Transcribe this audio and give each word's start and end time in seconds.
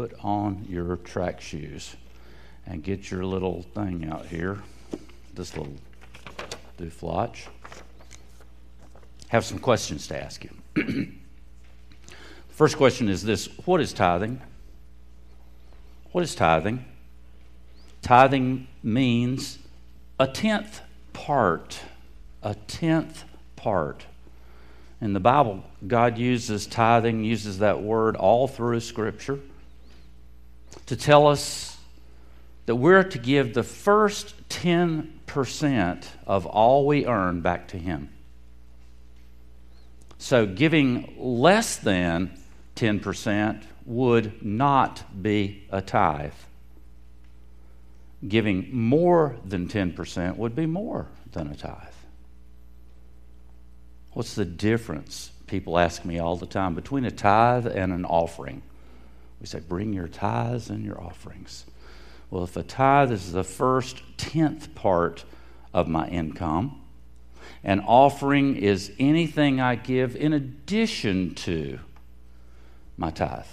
put 0.00 0.14
on 0.24 0.64
your 0.66 0.96
track 0.96 1.42
shoes 1.42 1.94
and 2.64 2.82
get 2.82 3.10
your 3.10 3.22
little 3.22 3.60
thing 3.74 4.08
out 4.10 4.24
here, 4.24 4.58
this 5.34 5.54
little 5.54 5.74
dooflotch. 6.78 7.48
Have 9.28 9.44
some 9.44 9.58
questions 9.58 10.06
to 10.06 10.18
ask 10.18 10.42
you. 10.42 11.12
First 12.48 12.78
question 12.78 13.10
is 13.10 13.22
this 13.22 13.44
What 13.66 13.82
is 13.82 13.92
tithing? 13.92 14.40
What 16.12 16.24
is 16.24 16.34
tithing? 16.34 16.82
Tithing 18.00 18.68
means 18.82 19.58
a 20.18 20.26
tenth 20.26 20.80
part. 21.12 21.78
A 22.42 22.54
tenth 22.54 23.24
part. 23.54 24.06
In 25.02 25.12
the 25.12 25.20
Bible, 25.20 25.62
God 25.86 26.16
uses 26.16 26.66
tithing, 26.66 27.22
uses 27.22 27.58
that 27.58 27.82
word 27.82 28.16
all 28.16 28.48
through 28.48 28.80
Scripture 28.80 29.40
to 30.86 30.96
tell 30.96 31.26
us 31.26 31.78
that 32.66 32.76
we're 32.76 33.04
to 33.04 33.18
give 33.18 33.54
the 33.54 33.62
first 33.62 34.34
10% 34.48 36.04
of 36.26 36.46
all 36.46 36.86
we 36.86 37.06
earn 37.06 37.40
back 37.40 37.68
to 37.68 37.78
Him. 37.78 38.10
So 40.18 40.46
giving 40.46 41.14
less 41.18 41.76
than 41.76 42.38
10% 42.76 43.62
would 43.86 44.42
not 44.44 45.02
be 45.22 45.64
a 45.70 45.80
tithe. 45.80 46.32
Giving 48.26 48.68
more 48.76 49.36
than 49.44 49.66
10% 49.66 50.36
would 50.36 50.54
be 50.54 50.66
more 50.66 51.08
than 51.32 51.48
a 51.48 51.56
tithe. 51.56 51.94
What's 54.12 54.34
the 54.34 54.44
difference? 54.44 55.32
People 55.46 55.78
ask 55.78 56.04
me 56.04 56.18
all 56.18 56.36
the 56.36 56.46
time 56.46 56.74
between 56.74 57.04
a 57.04 57.10
tithe 57.10 57.66
and 57.66 57.92
an 57.92 58.04
offering. 58.04 58.62
We 59.40 59.46
say, 59.46 59.60
bring 59.60 59.92
your 59.92 60.08
tithes 60.08 60.70
and 60.70 60.84
your 60.84 61.00
offerings. 61.00 61.64
Well, 62.30 62.44
if 62.44 62.56
a 62.56 62.62
tithe 62.62 63.10
is 63.10 63.32
the 63.32 63.42
first 63.44 64.02
tenth 64.16 64.74
part 64.74 65.24
of 65.72 65.88
my 65.88 66.06
income, 66.08 66.80
an 67.64 67.80
offering 67.80 68.56
is 68.56 68.92
anything 68.98 69.60
I 69.60 69.74
give 69.74 70.14
in 70.14 70.32
addition 70.32 71.34
to 71.36 71.78
my 72.96 73.10
tithe. 73.10 73.46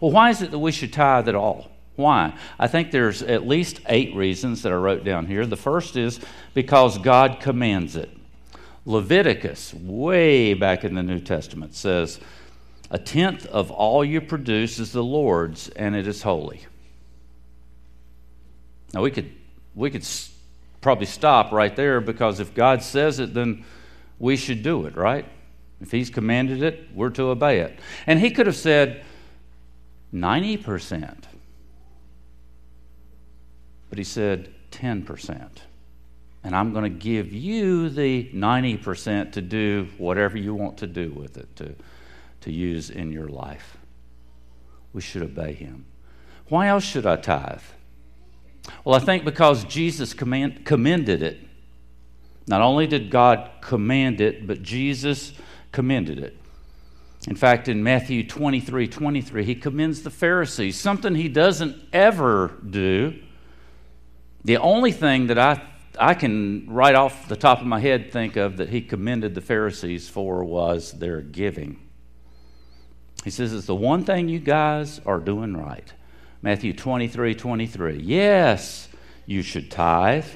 Well, 0.00 0.10
why 0.10 0.30
is 0.30 0.42
it 0.42 0.50
that 0.50 0.58
we 0.58 0.72
should 0.72 0.92
tithe 0.92 1.28
at 1.28 1.34
all? 1.34 1.70
Why? 1.96 2.36
I 2.58 2.66
think 2.66 2.90
there's 2.90 3.22
at 3.22 3.46
least 3.46 3.80
eight 3.86 4.14
reasons 4.14 4.62
that 4.62 4.72
I 4.72 4.76
wrote 4.76 5.04
down 5.04 5.26
here. 5.26 5.46
The 5.46 5.56
first 5.56 5.96
is 5.96 6.20
because 6.52 6.98
God 6.98 7.38
commands 7.40 7.94
it. 7.94 8.10
Leviticus, 8.84 9.72
way 9.74 10.54
back 10.54 10.84
in 10.84 10.94
the 10.94 11.02
New 11.02 11.20
Testament, 11.20 11.74
says, 11.74 12.20
A 12.94 12.98
tenth 12.98 13.44
of 13.46 13.72
all 13.72 14.04
you 14.04 14.20
produce 14.20 14.78
is 14.78 14.92
the 14.92 15.02
Lord's, 15.02 15.68
and 15.70 15.96
it 15.96 16.06
is 16.06 16.22
holy. 16.22 16.60
Now, 18.92 19.02
we 19.02 19.10
could, 19.10 19.32
we 19.74 19.90
could 19.90 20.06
probably 20.80 21.06
stop 21.06 21.50
right 21.50 21.74
there 21.74 22.00
because 22.00 22.38
if 22.38 22.54
God 22.54 22.84
says 22.84 23.18
it, 23.18 23.34
then 23.34 23.64
we 24.20 24.36
should 24.36 24.62
do 24.62 24.86
it, 24.86 24.94
right? 24.94 25.24
If 25.80 25.90
He's 25.90 26.08
commanded 26.08 26.62
it, 26.62 26.88
we're 26.94 27.10
to 27.10 27.24
obey 27.30 27.58
it. 27.58 27.80
And 28.06 28.20
He 28.20 28.30
could 28.30 28.46
have 28.46 28.54
said 28.54 29.02
90%, 30.14 31.24
but 33.90 33.98
He 33.98 34.04
said 34.04 34.54
10% 34.70 35.48
and 36.44 36.54
I'm 36.54 36.72
going 36.72 36.84
to 36.84 36.90
give 36.90 37.32
you 37.32 37.88
the 37.88 38.30
90% 38.34 39.32
to 39.32 39.40
do 39.40 39.88
whatever 39.96 40.36
you 40.36 40.54
want 40.54 40.76
to 40.78 40.86
do 40.86 41.10
with 41.10 41.38
it, 41.38 41.56
to, 41.56 41.74
to 42.44 42.52
use 42.52 42.90
in 42.90 43.10
your 43.10 43.28
life. 43.28 43.78
We 44.92 45.00
should 45.00 45.22
obey 45.22 45.54
him. 45.54 45.86
Why 46.48 46.68
else 46.68 46.84
should 46.84 47.06
I 47.06 47.16
tithe? 47.16 47.62
Well, 48.84 48.94
I 48.94 48.98
think 48.98 49.24
because 49.24 49.64
Jesus 49.64 50.14
command, 50.14 50.64
commended 50.64 51.22
it. 51.22 51.40
Not 52.46 52.60
only 52.60 52.86
did 52.86 53.10
God 53.10 53.50
command 53.60 54.20
it, 54.20 54.46
but 54.46 54.62
Jesus 54.62 55.32
commended 55.72 56.18
it. 56.18 56.36
In 57.26 57.34
fact, 57.34 57.68
in 57.68 57.82
Matthew 57.82 58.26
23 58.26 58.86
23, 58.86 59.44
he 59.44 59.54
commends 59.54 60.02
the 60.02 60.10
Pharisees, 60.10 60.78
something 60.78 61.14
he 61.14 61.28
doesn't 61.28 61.76
ever 61.92 62.52
do. 62.68 63.18
The 64.44 64.58
only 64.58 64.92
thing 64.92 65.28
that 65.28 65.38
I 65.38 65.62
I 65.98 66.14
can, 66.14 66.66
right 66.68 66.94
off 66.94 67.28
the 67.28 67.36
top 67.36 67.60
of 67.60 67.66
my 67.66 67.78
head, 67.78 68.10
think 68.10 68.36
of 68.36 68.56
that 68.56 68.68
he 68.68 68.80
commended 68.80 69.34
the 69.34 69.40
Pharisees 69.40 70.08
for 70.08 70.44
was 70.44 70.92
their 70.92 71.20
giving. 71.20 71.80
He 73.24 73.30
says, 73.30 73.54
It's 73.54 73.66
the 73.66 73.74
one 73.74 74.04
thing 74.04 74.28
you 74.28 74.38
guys 74.38 75.00
are 75.06 75.18
doing 75.18 75.56
right. 75.56 75.92
Matthew 76.42 76.74
23 76.74 77.34
23. 77.34 78.00
Yes, 78.00 78.88
you 79.24 79.40
should 79.40 79.70
tithe, 79.70 80.26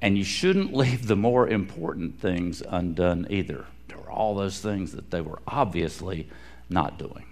and 0.00 0.16
you 0.16 0.24
shouldn't 0.24 0.74
leave 0.74 1.06
the 1.06 1.16
more 1.16 1.46
important 1.46 2.18
things 2.18 2.62
undone 2.66 3.26
either. 3.28 3.66
There 3.88 3.98
were 3.98 4.10
all 4.10 4.34
those 4.34 4.58
things 4.58 4.92
that 4.92 5.10
they 5.10 5.20
were 5.20 5.40
obviously 5.46 6.28
not 6.70 6.98
doing. 6.98 7.26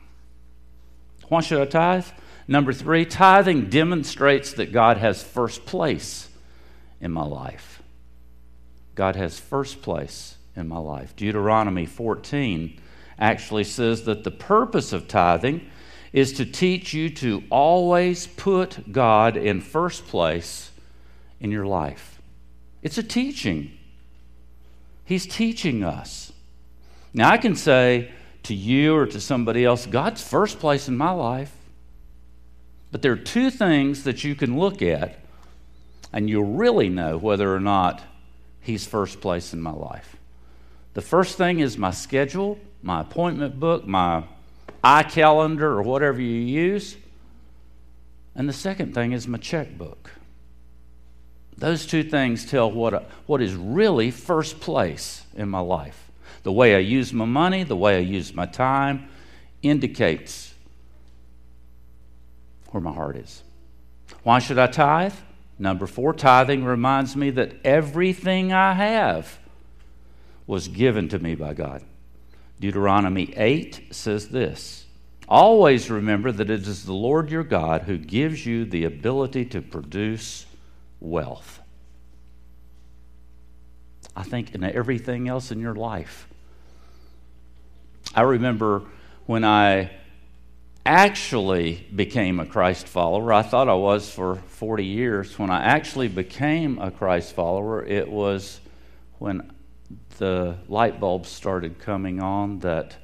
Why 1.28 1.40
should 1.40 1.62
I 1.62 1.64
tithe? 1.64 2.06
Number 2.46 2.72
three, 2.72 3.06
tithing 3.06 3.70
demonstrates 3.70 4.52
that 4.54 4.72
God 4.72 4.98
has 4.98 5.22
first 5.22 5.64
place 5.64 6.28
in 7.00 7.12
my 7.12 7.24
life. 7.24 7.82
God 8.94 9.16
has 9.16 9.38
first 9.38 9.80
place 9.80 10.36
in 10.56 10.68
my 10.68 10.78
life. 10.78 11.14
Deuteronomy 11.16 11.86
14 11.86 12.78
actually 13.20 13.64
says 13.64 14.04
that 14.04 14.24
the 14.24 14.30
purpose 14.30 14.92
of 14.92 15.06
tithing 15.06 15.70
is 16.12 16.32
to 16.32 16.44
teach 16.44 16.92
you 16.92 17.10
to 17.10 17.44
always 17.50 18.26
put 18.26 18.90
God 18.92 19.36
in 19.36 19.60
first 19.60 20.06
place 20.06 20.70
in 21.38 21.50
your 21.50 21.66
life. 21.66 22.20
It's 22.82 22.98
a 22.98 23.02
teaching. 23.02 23.70
He's 25.04 25.26
teaching 25.26 25.84
us. 25.84 26.32
Now, 27.12 27.30
I 27.30 27.36
can 27.36 27.54
say 27.54 28.10
to 28.44 28.54
you 28.54 28.96
or 28.96 29.06
to 29.06 29.20
somebody 29.20 29.64
else, 29.64 29.86
God's 29.86 30.22
first 30.22 30.58
place 30.58 30.88
in 30.88 30.96
my 30.96 31.10
life. 31.10 31.52
But 32.90 33.02
there 33.02 33.12
are 33.12 33.16
two 33.16 33.50
things 33.50 34.04
that 34.04 34.24
you 34.24 34.34
can 34.34 34.58
look 34.58 34.82
at 34.82 35.20
and 36.12 36.28
you'll 36.28 36.54
really 36.54 36.88
know 36.88 37.16
whether 37.18 37.54
or 37.54 37.60
not 37.60 38.02
He's 38.60 38.86
first 38.86 39.20
place 39.20 39.52
in 39.52 39.60
my 39.60 39.70
life. 39.70 40.16
The 40.94 41.02
first 41.02 41.38
thing 41.38 41.60
is 41.60 41.78
my 41.78 41.92
schedule, 41.92 42.58
my 42.82 43.00
appointment 43.02 43.58
book, 43.60 43.86
my 43.86 44.24
iCalendar, 44.82 45.62
or 45.62 45.82
whatever 45.82 46.20
you 46.20 46.40
use. 46.40 46.96
And 48.34 48.48
the 48.48 48.52
second 48.52 48.94
thing 48.94 49.12
is 49.12 49.28
my 49.28 49.38
checkbook. 49.38 50.12
Those 51.56 51.84
two 51.84 52.02
things 52.02 52.46
tell 52.46 52.70
what, 52.70 52.94
uh, 52.94 53.00
what 53.26 53.42
is 53.42 53.54
really 53.54 54.10
first 54.10 54.60
place 54.60 55.24
in 55.34 55.48
my 55.48 55.60
life. 55.60 56.10
The 56.42 56.52
way 56.52 56.74
I 56.74 56.78
use 56.78 57.12
my 57.12 57.26
money, 57.26 57.64
the 57.64 57.76
way 57.76 57.96
I 57.96 58.00
use 58.00 58.32
my 58.32 58.46
time, 58.46 59.10
indicates 59.62 60.54
where 62.70 62.80
my 62.80 62.92
heart 62.92 63.16
is. 63.16 63.42
Why 64.22 64.38
should 64.38 64.58
I 64.58 64.68
tithe? 64.68 65.14
Number 65.58 65.86
four, 65.86 66.14
tithing 66.14 66.64
reminds 66.64 67.14
me 67.14 67.28
that 67.30 67.54
everything 67.62 68.52
I 68.54 68.72
have 68.72 69.38
was 70.46 70.68
given 70.68 71.10
to 71.10 71.18
me 71.18 71.34
by 71.34 71.52
God. 71.52 71.82
Deuteronomy 72.60 73.32
8 73.36 73.88
says 73.90 74.28
this 74.28 74.86
Always 75.28 75.90
remember 75.90 76.30
that 76.30 76.50
it 76.50 76.66
is 76.66 76.84
the 76.84 76.92
Lord 76.92 77.30
your 77.30 77.42
God 77.42 77.82
who 77.82 77.96
gives 77.96 78.44
you 78.44 78.64
the 78.64 78.84
ability 78.84 79.46
to 79.46 79.62
produce 79.62 80.46
wealth. 81.00 81.60
I 84.14 84.22
think 84.22 84.54
in 84.54 84.62
everything 84.64 85.28
else 85.28 85.50
in 85.50 85.60
your 85.60 85.74
life. 85.74 86.28
I 88.14 88.22
remember 88.22 88.82
when 89.26 89.44
I 89.44 89.92
actually 90.84 91.86
became 91.94 92.40
a 92.40 92.46
Christ 92.46 92.88
follower. 92.88 93.32
I 93.32 93.42
thought 93.42 93.68
I 93.68 93.74
was 93.74 94.10
for 94.10 94.36
40 94.36 94.84
years. 94.84 95.38
When 95.38 95.50
I 95.50 95.62
actually 95.62 96.08
became 96.08 96.78
a 96.80 96.90
Christ 96.90 97.34
follower, 97.34 97.84
it 97.84 98.10
was 98.10 98.60
when 99.18 99.52
the 100.18 100.56
light 100.68 101.00
bulbs 101.00 101.28
started 101.28 101.78
coming 101.78 102.20
on 102.20 102.60
that, 102.60 102.96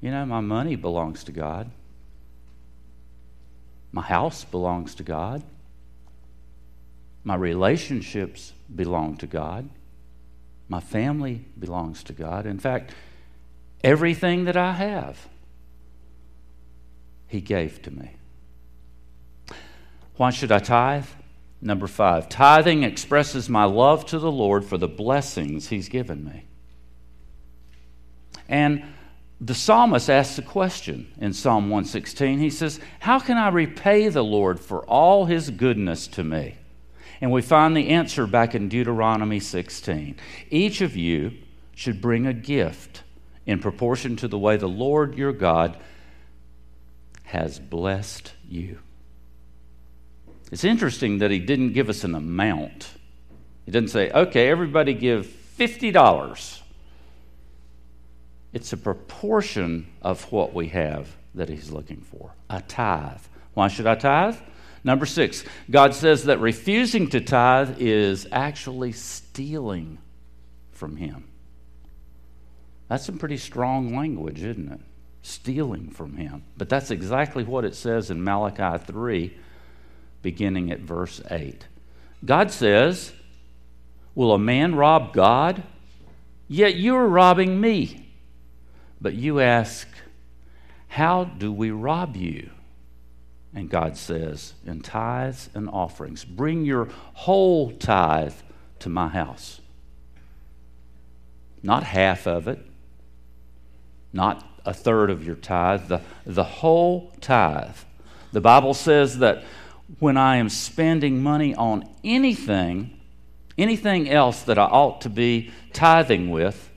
you 0.00 0.10
know, 0.10 0.24
my 0.26 0.40
money 0.40 0.76
belongs 0.76 1.24
to 1.24 1.32
God, 1.32 1.70
my 3.92 4.02
house 4.02 4.44
belongs 4.44 4.94
to 4.96 5.02
God, 5.02 5.42
my 7.24 7.34
relationships 7.34 8.52
belong 8.74 9.16
to 9.18 9.26
God, 9.26 9.68
my 10.68 10.80
family 10.80 11.44
belongs 11.58 12.02
to 12.04 12.12
God. 12.12 12.46
In 12.46 12.58
fact, 12.58 12.92
everything 13.82 14.44
that 14.44 14.56
I 14.56 14.72
have 14.72 15.28
he 17.26 17.40
gave 17.40 17.82
to 17.82 17.90
me. 17.90 18.12
Why 20.16 20.30
should 20.30 20.52
I 20.52 20.60
tithe? 20.60 21.06
Number 21.60 21.86
five, 21.86 22.28
tithing 22.28 22.82
expresses 22.82 23.48
my 23.48 23.64
love 23.64 24.06
to 24.06 24.18
the 24.18 24.30
Lord 24.30 24.64
for 24.64 24.78
the 24.78 24.88
blessings 24.88 25.68
He's 25.68 25.88
given 25.88 26.24
me. 26.24 26.44
And 28.48 28.84
the 29.40 29.54
psalmist 29.54 30.08
asks 30.08 30.38
a 30.38 30.42
question 30.42 31.12
in 31.18 31.32
Psalm 31.32 31.64
116. 31.64 32.38
He 32.38 32.50
says, 32.50 32.80
How 33.00 33.18
can 33.18 33.36
I 33.36 33.48
repay 33.48 34.08
the 34.08 34.24
Lord 34.24 34.60
for 34.60 34.84
all 34.86 35.26
his 35.26 35.50
goodness 35.50 36.06
to 36.08 36.24
me? 36.24 36.56
And 37.20 37.32
we 37.32 37.42
find 37.42 37.76
the 37.76 37.88
answer 37.88 38.26
back 38.26 38.54
in 38.54 38.68
Deuteronomy 38.68 39.40
16. 39.40 40.16
Each 40.50 40.80
of 40.80 40.96
you 40.96 41.32
should 41.74 42.00
bring 42.00 42.26
a 42.26 42.32
gift 42.32 43.02
in 43.46 43.58
proportion 43.58 44.16
to 44.16 44.28
the 44.28 44.38
way 44.38 44.56
the 44.56 44.68
Lord 44.68 45.16
your 45.16 45.32
God 45.32 45.76
has 47.24 47.58
blessed 47.58 48.32
you. 48.48 48.78
It's 50.52 50.64
interesting 50.64 51.18
that 51.18 51.30
he 51.30 51.38
didn't 51.38 51.72
give 51.72 51.88
us 51.88 52.04
an 52.04 52.14
amount. 52.14 52.88
He 53.64 53.72
didn't 53.72 53.90
say, 53.90 54.10
okay, 54.10 54.48
everybody 54.48 54.94
give 54.94 55.26
$50. 55.58 56.60
It's 58.52 58.72
a 58.72 58.76
proportion 58.76 59.86
of 60.02 60.30
what 60.32 60.54
we 60.54 60.68
have 60.68 61.08
that 61.34 61.48
he's 61.48 61.70
looking 61.70 62.00
for 62.00 62.32
a 62.48 62.62
tithe. 62.62 63.20
Why 63.54 63.68
should 63.68 63.86
I 63.86 63.96
tithe? 63.96 64.36
Number 64.84 65.04
six, 65.04 65.44
God 65.68 65.94
says 65.94 66.24
that 66.24 66.40
refusing 66.40 67.08
to 67.10 67.20
tithe 67.20 67.80
is 67.80 68.28
actually 68.30 68.92
stealing 68.92 69.98
from 70.70 70.96
him. 70.96 71.24
That's 72.88 73.04
some 73.04 73.18
pretty 73.18 73.38
strong 73.38 73.96
language, 73.96 74.42
isn't 74.42 74.72
it? 74.72 74.80
Stealing 75.22 75.90
from 75.90 76.16
him. 76.16 76.44
But 76.56 76.68
that's 76.68 76.92
exactly 76.92 77.42
what 77.42 77.64
it 77.64 77.74
says 77.74 78.10
in 78.10 78.22
Malachi 78.22 78.84
3, 78.86 79.36
beginning 80.26 80.72
at 80.72 80.80
verse 80.80 81.20
8. 81.30 81.68
God 82.24 82.50
says, 82.50 83.12
Will 84.16 84.32
a 84.32 84.38
man 84.40 84.74
rob 84.74 85.12
God? 85.12 85.62
Yet 86.48 86.74
you 86.74 86.96
are 86.96 87.06
robbing 87.06 87.60
me. 87.60 88.08
But 89.00 89.14
you 89.14 89.38
ask, 89.38 89.86
How 90.88 91.22
do 91.22 91.52
we 91.52 91.70
rob 91.70 92.16
you? 92.16 92.50
And 93.54 93.70
God 93.70 93.96
says, 93.96 94.54
In 94.66 94.80
tithes 94.80 95.48
and 95.54 95.68
offerings, 95.68 96.24
bring 96.24 96.64
your 96.64 96.88
whole 97.12 97.70
tithe 97.70 98.34
to 98.80 98.88
my 98.88 99.06
house. 99.06 99.60
Not 101.62 101.84
half 101.84 102.26
of 102.26 102.48
it, 102.48 102.58
not 104.12 104.44
a 104.64 104.74
third 104.74 105.08
of 105.08 105.24
your 105.24 105.36
tithe, 105.36 105.86
the, 105.86 106.00
the 106.24 106.42
whole 106.42 107.12
tithe. 107.20 107.76
The 108.32 108.40
Bible 108.40 108.74
says 108.74 109.18
that 109.18 109.44
when 109.98 110.16
I 110.16 110.36
am 110.36 110.48
spending 110.48 111.22
money 111.22 111.54
on 111.54 111.88
anything, 112.02 112.98
anything 113.56 114.08
else 114.08 114.42
that 114.42 114.58
I 114.58 114.64
ought 114.64 115.02
to 115.02 115.08
be 115.08 115.50
tithing 115.72 116.30
with, 116.30 116.70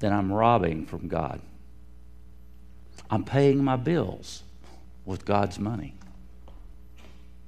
then 0.00 0.12
I'm 0.12 0.32
robbing 0.32 0.86
from 0.86 1.08
God. 1.08 1.40
I'm 3.10 3.24
paying 3.24 3.62
my 3.62 3.76
bills 3.76 4.42
with 5.04 5.24
God's 5.24 5.58
money. 5.58 5.94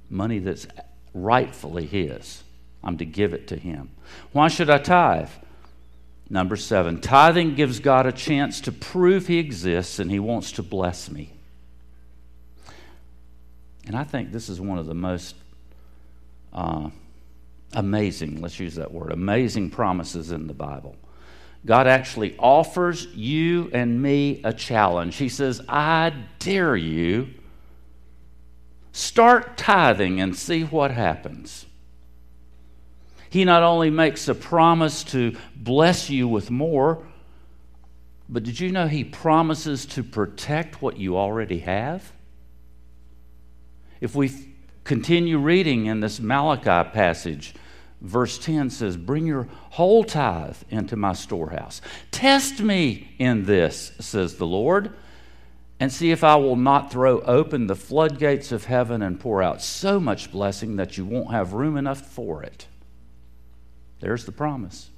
Money 0.09 0.39
that's 0.39 0.67
rightfully 1.13 1.85
His. 1.85 2.43
I'm 2.83 2.97
to 2.97 3.05
give 3.05 3.33
it 3.33 3.47
to 3.49 3.57
Him. 3.57 3.89
Why 4.31 4.47
should 4.47 4.69
I 4.69 4.77
tithe? 4.77 5.29
Number 6.29 6.55
seven, 6.55 6.99
tithing 6.99 7.55
gives 7.55 7.79
God 7.79 8.05
a 8.05 8.11
chance 8.11 8.61
to 8.61 8.71
prove 8.71 9.27
He 9.27 9.39
exists 9.39 9.99
and 9.99 10.11
He 10.11 10.19
wants 10.19 10.51
to 10.53 10.63
bless 10.63 11.09
me. 11.09 11.36
And 13.87 13.95
I 13.95 14.03
think 14.03 14.31
this 14.31 14.49
is 14.49 14.59
one 14.59 14.77
of 14.77 14.85
the 14.85 14.93
most 14.93 15.35
uh, 16.53 16.89
amazing, 17.73 18.41
let's 18.41 18.59
use 18.59 18.75
that 18.75 18.91
word, 18.91 19.11
amazing 19.11 19.69
promises 19.69 20.31
in 20.31 20.47
the 20.47 20.53
Bible. 20.53 20.95
God 21.65 21.87
actually 21.87 22.35
offers 22.37 23.07
you 23.07 23.69
and 23.73 24.01
me 24.01 24.41
a 24.43 24.53
challenge. 24.53 25.15
He 25.17 25.29
says, 25.29 25.61
I 25.67 26.13
dare 26.39 26.75
you. 26.75 27.29
Start 28.91 29.57
tithing 29.57 30.21
and 30.21 30.35
see 30.35 30.63
what 30.63 30.91
happens. 30.91 31.65
He 33.29 33.43
not 33.43 33.63
only 33.63 33.89
makes 33.89 34.27
a 34.27 34.35
promise 34.35 35.03
to 35.05 35.35
bless 35.55 36.09
you 36.09 36.27
with 36.27 36.49
more, 36.49 37.03
but 38.29 38.43
did 38.43 38.59
you 38.59 38.71
know 38.71 38.87
He 38.87 39.03
promises 39.03 39.85
to 39.87 40.03
protect 40.03 40.81
what 40.81 40.97
you 40.97 41.17
already 41.17 41.59
have? 41.59 42.11
If 44.01 44.15
we 44.15 44.31
continue 44.83 45.37
reading 45.37 45.87
in 45.87 45.99
this 45.99 46.19
Malachi 46.19 46.89
passage, 46.89 47.53
verse 48.01 48.37
10 48.37 48.69
says, 48.69 48.97
Bring 48.97 49.25
your 49.25 49.47
whole 49.71 50.03
tithe 50.03 50.57
into 50.69 50.95
my 50.95 51.13
storehouse. 51.13 51.81
Test 52.11 52.61
me 52.61 53.15
in 53.19 53.45
this, 53.45 53.91
says 53.99 54.35
the 54.35 54.47
Lord, 54.47 54.93
and 55.79 55.91
see 55.91 56.11
if 56.11 56.23
I 56.23 56.35
will 56.35 56.55
not 56.55 56.91
throw 56.91 57.21
open 57.21 57.67
the 57.67 57.75
floodgates 57.75 58.51
of 58.51 58.65
heaven 58.65 59.01
and 59.01 59.19
pour 59.19 59.43
out 59.43 59.61
so 59.61 59.99
much 59.99 60.31
blessing 60.31 60.77
that 60.77 60.97
you 60.97 61.05
won't 61.05 61.31
have 61.31 61.53
room 61.53 61.77
enough 61.77 62.01
for 62.01 62.43
it. 62.43 62.67
There's 63.99 64.25
the 64.25 64.31
promise. 64.31 64.89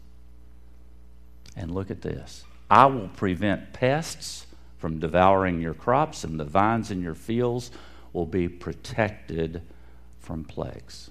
And 1.56 1.72
look 1.72 1.92
at 1.92 2.02
this 2.02 2.46
I 2.70 2.86
will 2.86 3.10
prevent 3.10 3.74
pests 3.74 4.46
from 4.78 5.00
devouring 5.00 5.60
your 5.60 5.74
crops, 5.74 6.24
and 6.24 6.40
the 6.40 6.46
vines 6.46 6.92
in 6.92 7.02
your 7.02 7.16
fields 7.16 7.72
will 8.14 8.26
be 8.26 8.48
protected 8.48 9.62
from 10.20 10.44
plagues. 10.44 11.10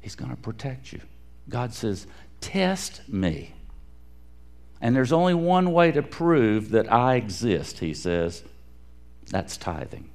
He's 0.00 0.14
going 0.14 0.30
to 0.30 0.36
protect 0.36 0.92
you. 0.92 1.00
God 1.48 1.74
says, 1.74 2.06
Test 2.40 3.08
me. 3.08 3.52
And 4.80 4.96
there's 4.96 5.12
only 5.12 5.34
one 5.34 5.72
way 5.72 5.92
to 5.92 6.02
prove 6.02 6.70
that 6.70 6.90
I 6.90 7.16
exist, 7.16 7.80
he 7.80 7.92
says. 7.92 8.42
That's 9.26 9.58
tithing. 9.58 10.08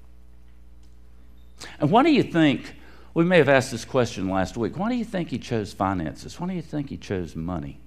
And 1.79 1.91
why 1.91 2.03
do 2.03 2.11
you 2.11 2.23
think 2.23 2.75
we 3.15 3.23
may 3.23 3.37
have 3.37 3.49
asked 3.49 3.71
this 3.71 3.85
question 3.85 4.29
last 4.29 4.57
week. 4.57 4.77
Why 4.77 4.89
do 4.89 4.95
you 4.95 5.05
think 5.05 5.29
he 5.29 5.39
chose 5.39 5.71
finances? 5.71 6.37
Why 6.37 6.47
do 6.47 6.53
you 6.53 6.61
think 6.61 6.89
he 6.89 6.97
chose 6.97 7.33
money? 7.33 7.79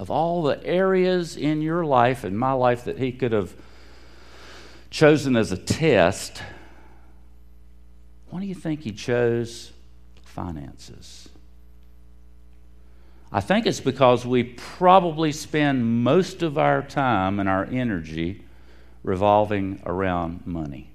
Of 0.00 0.10
all 0.10 0.42
the 0.42 0.62
areas 0.66 1.36
in 1.36 1.62
your 1.62 1.84
life 1.84 2.24
and 2.24 2.36
my 2.36 2.52
life 2.52 2.84
that 2.84 2.98
he 2.98 3.12
could 3.12 3.30
have 3.30 3.54
chosen 4.94 5.34
as 5.34 5.50
a 5.50 5.56
test, 5.56 6.40
why 8.30 8.38
do 8.38 8.46
you 8.46 8.54
think 8.54 8.82
he 8.82 8.92
chose 8.92 9.72
finances? 10.22 11.28
I 13.32 13.40
think 13.40 13.66
it's 13.66 13.80
because 13.80 14.24
we 14.24 14.44
probably 14.44 15.32
spend 15.32 16.04
most 16.04 16.44
of 16.44 16.56
our 16.58 16.80
time 16.80 17.40
and 17.40 17.48
our 17.48 17.64
energy 17.64 18.44
revolving 19.02 19.82
around 19.84 20.46
money, 20.46 20.92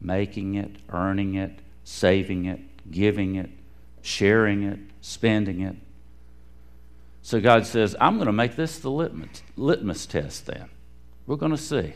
making 0.00 0.54
it, 0.54 0.76
earning 0.90 1.34
it, 1.34 1.58
saving 1.82 2.44
it, 2.44 2.60
giving 2.92 3.34
it, 3.34 3.50
sharing 4.02 4.62
it, 4.62 4.78
spending 5.00 5.62
it. 5.62 5.74
So 7.22 7.40
God 7.40 7.66
says, 7.66 7.96
I'm 8.00 8.18
going 8.18 8.26
to 8.26 8.32
make 8.32 8.54
this 8.54 8.78
the 8.78 8.90
litmus, 8.90 9.42
litmus 9.56 10.06
test 10.06 10.46
then. 10.46 10.68
We're 11.26 11.34
going 11.34 11.50
to 11.50 11.58
see. 11.58 11.94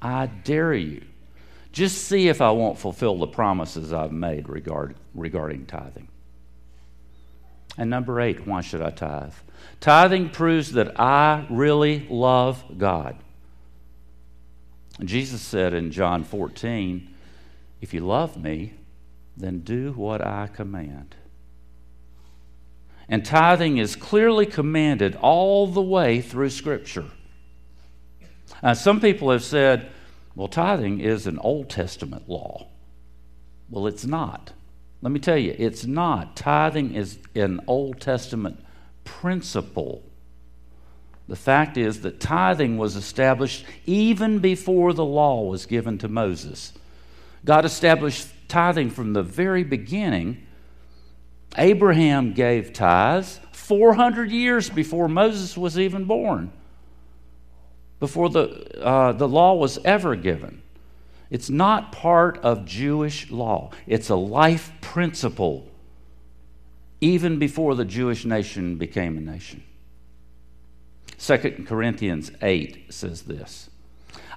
I 0.00 0.26
dare 0.26 0.74
you. 0.74 1.02
Just 1.72 2.04
see 2.04 2.28
if 2.28 2.40
I 2.40 2.50
won't 2.50 2.78
fulfill 2.78 3.18
the 3.18 3.26
promises 3.26 3.92
I've 3.92 4.12
made 4.12 4.48
regard, 4.48 4.96
regarding 5.14 5.66
tithing. 5.66 6.08
And 7.76 7.90
number 7.90 8.20
eight, 8.20 8.46
why 8.46 8.60
should 8.60 8.82
I 8.82 8.90
tithe? 8.90 9.34
Tithing 9.80 10.30
proves 10.30 10.72
that 10.72 10.98
I 10.98 11.46
really 11.48 12.06
love 12.10 12.64
God. 12.76 13.16
Jesus 15.04 15.40
said 15.40 15.74
in 15.74 15.92
John 15.92 16.24
14, 16.24 17.14
If 17.80 17.94
you 17.94 18.00
love 18.00 18.36
me, 18.36 18.74
then 19.36 19.60
do 19.60 19.92
what 19.92 20.24
I 20.24 20.48
command. 20.48 21.14
And 23.08 23.24
tithing 23.24 23.78
is 23.78 23.94
clearly 23.94 24.44
commanded 24.44 25.16
all 25.16 25.66
the 25.66 25.80
way 25.80 26.20
through 26.20 26.50
Scripture. 26.50 27.06
Uh, 28.62 28.74
some 28.74 29.00
people 29.00 29.30
have 29.30 29.42
said, 29.42 29.90
well, 30.34 30.48
tithing 30.48 31.00
is 31.00 31.26
an 31.26 31.38
Old 31.38 31.68
Testament 31.68 32.28
law. 32.28 32.68
Well, 33.70 33.86
it's 33.86 34.06
not. 34.06 34.52
Let 35.02 35.12
me 35.12 35.20
tell 35.20 35.36
you, 35.36 35.54
it's 35.58 35.84
not. 35.84 36.36
Tithing 36.36 36.94
is 36.94 37.18
an 37.34 37.60
Old 37.66 38.00
Testament 38.00 38.64
principle. 39.04 40.02
The 41.28 41.36
fact 41.36 41.76
is 41.76 42.00
that 42.00 42.20
tithing 42.20 42.78
was 42.78 42.96
established 42.96 43.64
even 43.86 44.38
before 44.38 44.92
the 44.92 45.04
law 45.04 45.42
was 45.44 45.66
given 45.66 45.98
to 45.98 46.08
Moses. 46.08 46.72
God 47.44 47.64
established 47.64 48.28
tithing 48.48 48.90
from 48.90 49.12
the 49.12 49.22
very 49.22 49.62
beginning. 49.62 50.46
Abraham 51.56 52.32
gave 52.32 52.72
tithes 52.72 53.40
400 53.52 54.30
years 54.30 54.70
before 54.70 55.08
Moses 55.08 55.56
was 55.56 55.78
even 55.78 56.04
born, 56.04 56.50
before 58.00 58.30
the, 58.30 58.82
uh, 58.82 59.12
the 59.12 59.28
law 59.28 59.54
was 59.54 59.78
ever 59.84 60.16
given. 60.16 60.62
It's 61.30 61.50
not 61.50 61.92
part 61.92 62.38
of 62.38 62.64
Jewish 62.64 63.30
law, 63.30 63.70
it's 63.86 64.08
a 64.08 64.16
life 64.16 64.72
principle, 64.80 65.66
even 67.00 67.38
before 67.38 67.74
the 67.74 67.84
Jewish 67.84 68.24
nation 68.24 68.76
became 68.76 69.18
a 69.18 69.20
nation. 69.20 69.62
2 71.18 71.64
Corinthians 71.66 72.30
8 72.40 72.92
says 72.92 73.22
this 73.22 73.68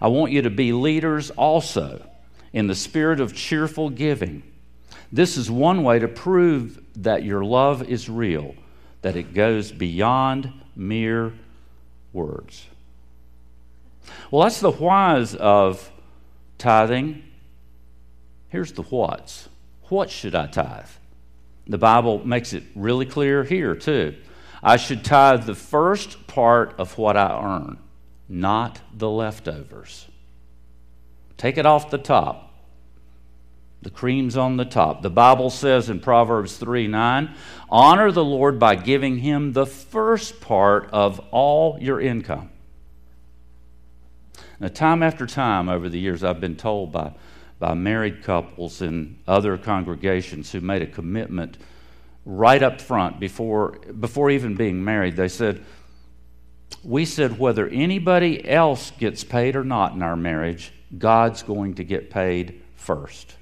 I 0.01 0.07
want 0.07 0.31
you 0.31 0.41
to 0.41 0.49
be 0.49 0.73
leaders 0.73 1.29
also 1.31 2.05
in 2.53 2.67
the 2.67 2.75
spirit 2.75 3.19
of 3.21 3.33
cheerful 3.33 3.89
giving. 3.89 4.43
This 5.11 5.37
is 5.37 5.51
one 5.51 5.83
way 5.83 5.99
to 5.99 6.07
prove 6.07 6.81
that 6.95 7.23
your 7.23 7.43
love 7.43 7.83
is 7.83 8.09
real, 8.09 8.55
that 9.01 9.15
it 9.15 9.33
goes 9.33 9.71
beyond 9.71 10.51
mere 10.75 11.33
words. 12.13 12.65
Well, 14.29 14.43
that's 14.43 14.59
the 14.59 14.71
whys 14.71 15.35
of 15.35 15.91
tithing. 16.57 17.23
Here's 18.49 18.71
the 18.71 18.83
whats. 18.83 19.49
What 19.89 20.09
should 20.09 20.35
I 20.35 20.47
tithe? 20.47 20.89
The 21.67 21.77
Bible 21.77 22.25
makes 22.25 22.53
it 22.53 22.63
really 22.75 23.05
clear 23.05 23.43
here, 23.43 23.75
too. 23.75 24.15
I 24.63 24.77
should 24.77 25.03
tithe 25.03 25.45
the 25.45 25.55
first 25.55 26.27
part 26.27 26.75
of 26.77 26.97
what 26.97 27.17
I 27.17 27.39
earn, 27.41 27.79
not 28.29 28.81
the 28.93 29.09
leftovers. 29.09 30.07
Take 31.37 31.57
it 31.57 31.65
off 31.65 31.89
the 31.89 31.97
top. 31.97 32.53
The 33.81 33.89
cream's 33.89 34.37
on 34.37 34.57
the 34.57 34.65
top. 34.65 35.01
The 35.01 35.09
Bible 35.09 35.49
says 35.49 35.89
in 35.89 35.99
Proverbs 35.99 36.57
3 36.57 36.87
9, 36.87 37.33
honor 37.69 38.11
the 38.11 38.23
Lord 38.23 38.59
by 38.59 38.75
giving 38.75 39.17
him 39.17 39.53
the 39.53 39.65
first 39.65 40.39
part 40.39 40.89
of 40.91 41.19
all 41.31 41.79
your 41.81 41.99
income. 41.99 42.51
Now, 44.61 44.67
time 44.67 45.01
after 45.01 45.25
time 45.25 45.69
over 45.69 45.89
the 45.89 45.99
years, 45.99 46.23
I've 46.23 46.39
been 46.39 46.55
told 46.55 46.91
by, 46.91 47.13
by 47.57 47.73
married 47.73 48.21
couples 48.21 48.83
in 48.83 49.17
other 49.27 49.57
congregations 49.57 50.51
who 50.51 50.61
made 50.61 50.83
a 50.83 50.87
commitment 50.87 51.57
right 52.25 52.61
up 52.61 52.79
front 52.79 53.19
before, 53.19 53.71
before 53.99 54.29
even 54.29 54.53
being 54.53 54.83
married. 54.83 55.15
They 55.15 55.29
said, 55.29 55.65
We 56.83 57.05
said, 57.05 57.39
whether 57.39 57.67
anybody 57.69 58.47
else 58.47 58.91
gets 58.91 59.23
paid 59.23 59.55
or 59.55 59.63
not 59.63 59.93
in 59.93 60.03
our 60.03 60.15
marriage, 60.15 60.71
God's 60.95 61.41
going 61.41 61.73
to 61.75 61.83
get 61.83 62.11
paid 62.11 62.61
first. 62.75 63.33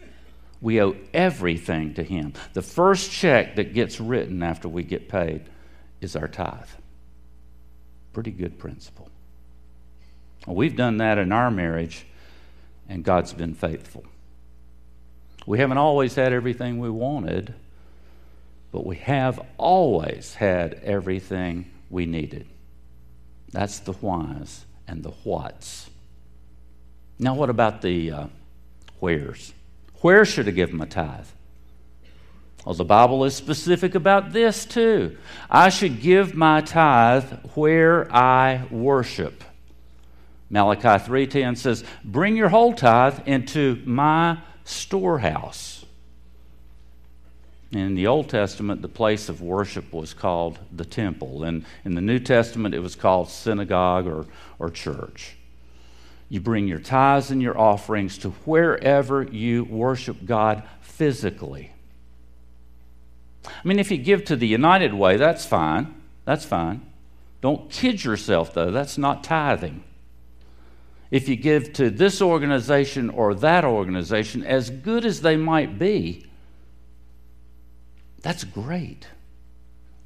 We 0.62 0.82
owe 0.82 0.96
everything 1.14 1.96
to 1.96 2.04
Him. 2.04 2.32
The 2.54 2.62
first 2.62 3.12
check 3.12 3.58
that 3.58 3.74
gets 3.74 4.00
written 4.00 4.42
after 4.42 4.70
we 4.70 4.84
get 4.84 5.10
paid 5.10 5.50
is 6.00 6.16
our 6.16 6.30
tithe. 6.30 6.70
Pretty 8.14 8.32
good 8.32 8.58
principle. 8.58 9.10
We've 10.48 10.76
done 10.76 10.98
that 10.98 11.18
in 11.18 11.32
our 11.32 11.52
marriage, 11.52 12.06
and 12.88 13.04
God's 13.04 13.34
been 13.34 13.54
faithful. 13.54 14.04
We 15.46 15.60
haven't 15.60 15.78
always 15.78 16.16
had 16.16 16.34
everything 16.34 16.80
we 16.80 16.90
wanted, 16.90 17.54
but 18.72 18.86
we 18.86 18.98
have 18.98 19.40
always 19.58 20.36
had 20.36 20.76
everything 20.84 21.72
we 21.90 22.06
needed. 22.06 22.48
That's 23.52 23.80
the 23.80 23.94
whys 23.94 24.66
and 24.88 25.04
the 25.04 25.12
whats. 25.12 25.90
Now, 27.18 27.36
what 27.36 27.50
about 27.50 27.82
the 27.82 28.12
uh, 28.12 28.28
wheres? 29.00 29.54
Where 30.02 30.24
should 30.24 30.48
I 30.48 30.52
give 30.52 30.72
my 30.72 30.86
tithe? 30.86 31.28
Well, 32.66 32.76
the 32.76 32.86
Bible 32.86 33.26
is 33.26 33.36
specific 33.36 33.96
about 33.96 34.32
this 34.32 34.66
too. 34.66 35.18
I 35.50 35.70
should 35.70 36.02
give 36.02 36.36
my 36.36 36.62
tithe 36.62 37.32
where 37.56 38.14
I 38.14 38.66
worship. 38.70 39.44
Malachi 40.50 41.04
3:10 41.04 41.56
says, 41.56 41.84
"Bring 42.04 42.36
your 42.36 42.50
whole 42.50 42.74
tithe 42.74 43.20
into 43.28 43.82
my 43.86 44.40
storehouse." 44.64 45.86
In 47.72 47.94
the 47.94 48.08
Old 48.08 48.30
Testament, 48.30 48.82
the 48.82 48.88
place 48.88 49.30
of 49.30 49.42
worship 49.42 49.94
was 49.94 50.16
called 50.16 50.58
the 50.72 50.86
temple, 50.86 51.44
and 51.44 51.64
in 51.86 51.94
the 51.94 52.02
New 52.02 52.18
Testament, 52.18 52.74
it 52.74 52.80
was 52.80 52.96
called 52.96 53.30
synagogue 53.30 54.08
or, 54.08 54.26
or 54.58 54.72
church. 54.72 55.36
You 56.30 56.40
bring 56.40 56.68
your 56.68 56.80
tithes 56.80 57.30
and 57.30 57.42
your 57.42 57.60
offerings 57.60 58.18
to 58.20 58.30
wherever 58.30 59.22
you 59.22 59.66
worship 59.66 60.26
God 60.26 60.64
physically. 60.82 61.72
I 63.46 63.68
mean, 63.68 63.80
if 63.80 63.92
you 63.92 63.98
give 63.98 64.26
to 64.26 64.36
the 64.36 64.48
United 64.48 64.94
Way, 64.94 65.18
that's 65.18 65.46
fine. 65.46 65.94
That's 66.26 66.46
fine. 66.46 66.82
Don't 67.42 67.70
kid 67.70 68.04
yourself, 68.04 68.54
though. 68.54 68.72
That's 68.72 68.98
not 68.98 69.24
tithing. 69.24 69.84
If 71.12 71.28
you 71.28 71.36
give 71.36 71.74
to 71.74 71.90
this 71.90 72.22
organization 72.22 73.10
or 73.10 73.34
that 73.36 73.66
organization, 73.66 74.44
as 74.44 74.70
good 74.70 75.06
as 75.06 75.22
they 75.22 75.36
might 75.36 75.80
be, 75.80 76.26
that's 78.22 78.44
great. 78.44 79.08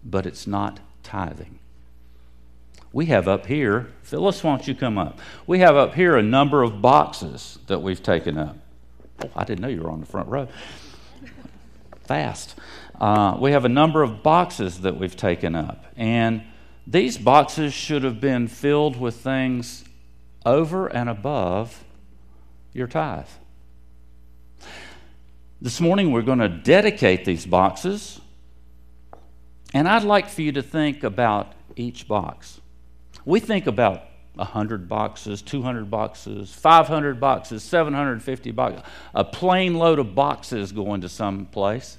But 0.04 0.26
it's 0.26 0.48
not 0.48 0.80
tithing 1.02 1.60
we 2.94 3.08
have 3.08 3.28
up 3.28 3.48
here, 3.48 3.92
Phyllis, 4.04 4.44
why 4.44 4.56
don't 4.56 4.68
you 4.68 4.76
come 4.76 5.00
up? 5.00 5.20
We 5.48 5.60
have 5.60 5.76
up 5.76 5.96
here 5.96 6.16
a 6.16 6.22
number 6.22 6.62
of 6.62 6.80
boxes 6.80 7.58
that 7.66 7.82
we've 7.82 8.02
taken 8.02 8.38
up. 8.38 8.56
Oh, 9.24 9.30
I 9.36 9.44
didn't 9.44 9.62
know 9.62 9.68
you 9.68 9.82
were 9.82 9.90
on 9.90 10.00
the 10.00 10.06
front 10.06 10.30
row. 10.30 10.48
Fast. 12.04 12.56
Uh, 13.02 13.36
we 13.40 13.52
have 13.52 13.66
a 13.66 13.70
number 13.70 14.04
of 14.04 14.22
boxes 14.22 14.82
that 14.82 14.98
we've 14.98 15.18
taken 15.18 15.56
up. 15.56 15.86
And 15.98 16.44
these 16.86 17.18
boxes 17.18 17.74
should 17.74 18.04
have 18.04 18.22
been 18.22 18.48
filled 18.48 19.00
with 19.00 19.16
things 19.16 19.84
over 20.46 20.88
and 20.88 21.10
above 21.10 21.84
your 22.74 22.88
tithe. 22.88 23.28
This 25.62 25.80
morning 25.80 26.12
we're 26.12 26.24
going 26.24 26.40
to 26.40 26.50
dedicate 26.50 27.24
these 27.26 27.46
boxes. 27.46 28.20
And 29.74 29.88
I'd 29.88 30.04
like 30.04 30.30
for 30.30 30.42
you 30.42 30.52
to 30.54 30.62
think 30.62 31.04
about 31.04 31.54
each 31.76 32.08
box. 32.08 32.60
We 33.26 33.40
think 33.40 33.66
about 33.68 34.04
100 34.36 34.90
boxes, 34.90 35.42
200 35.42 35.90
boxes, 35.90 36.52
500 36.54 37.20
boxes, 37.20 37.64
750 37.64 38.52
boxes, 38.52 38.84
a 39.14 39.24
plane 39.24 39.76
load 39.76 40.00
of 40.00 40.16
boxes 40.16 40.72
going 40.72 41.02
to 41.02 41.10
some 41.10 41.46
place. 41.46 41.98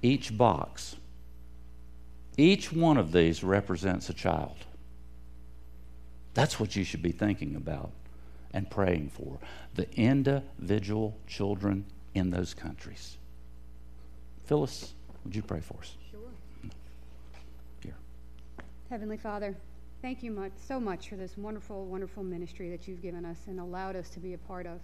Each 0.00 0.36
box, 0.36 0.96
each 2.36 2.72
one 2.72 2.96
of 2.96 3.12
these 3.12 3.42
represents 3.42 4.08
a 4.10 4.14
child. 4.14 4.56
That's 6.34 6.60
what 6.60 6.76
you 6.76 6.84
should 6.84 7.02
be 7.02 7.12
thinking 7.12 7.56
about 7.56 7.90
and 8.52 8.70
praying 8.70 9.10
for 9.10 9.38
the 9.74 9.90
individual 9.94 11.16
children 11.26 11.84
in 12.14 12.30
those 12.30 12.54
countries. 12.54 13.16
Phyllis, 14.46 14.94
would 15.24 15.36
you 15.36 15.42
pray 15.42 15.60
for 15.60 15.78
us? 15.80 15.94
Sure. 16.10 16.20
Here. 17.82 17.94
Heavenly 18.88 19.18
Father, 19.18 19.54
thank 20.00 20.22
you 20.22 20.30
much, 20.30 20.52
so 20.66 20.80
much 20.80 21.08
for 21.08 21.16
this 21.16 21.36
wonderful, 21.36 21.84
wonderful 21.86 22.24
ministry 22.24 22.70
that 22.70 22.88
you've 22.88 23.02
given 23.02 23.24
us 23.24 23.38
and 23.46 23.60
allowed 23.60 23.96
us 23.96 24.08
to 24.10 24.20
be 24.20 24.34
a 24.34 24.38
part 24.38 24.66
of. 24.66 24.80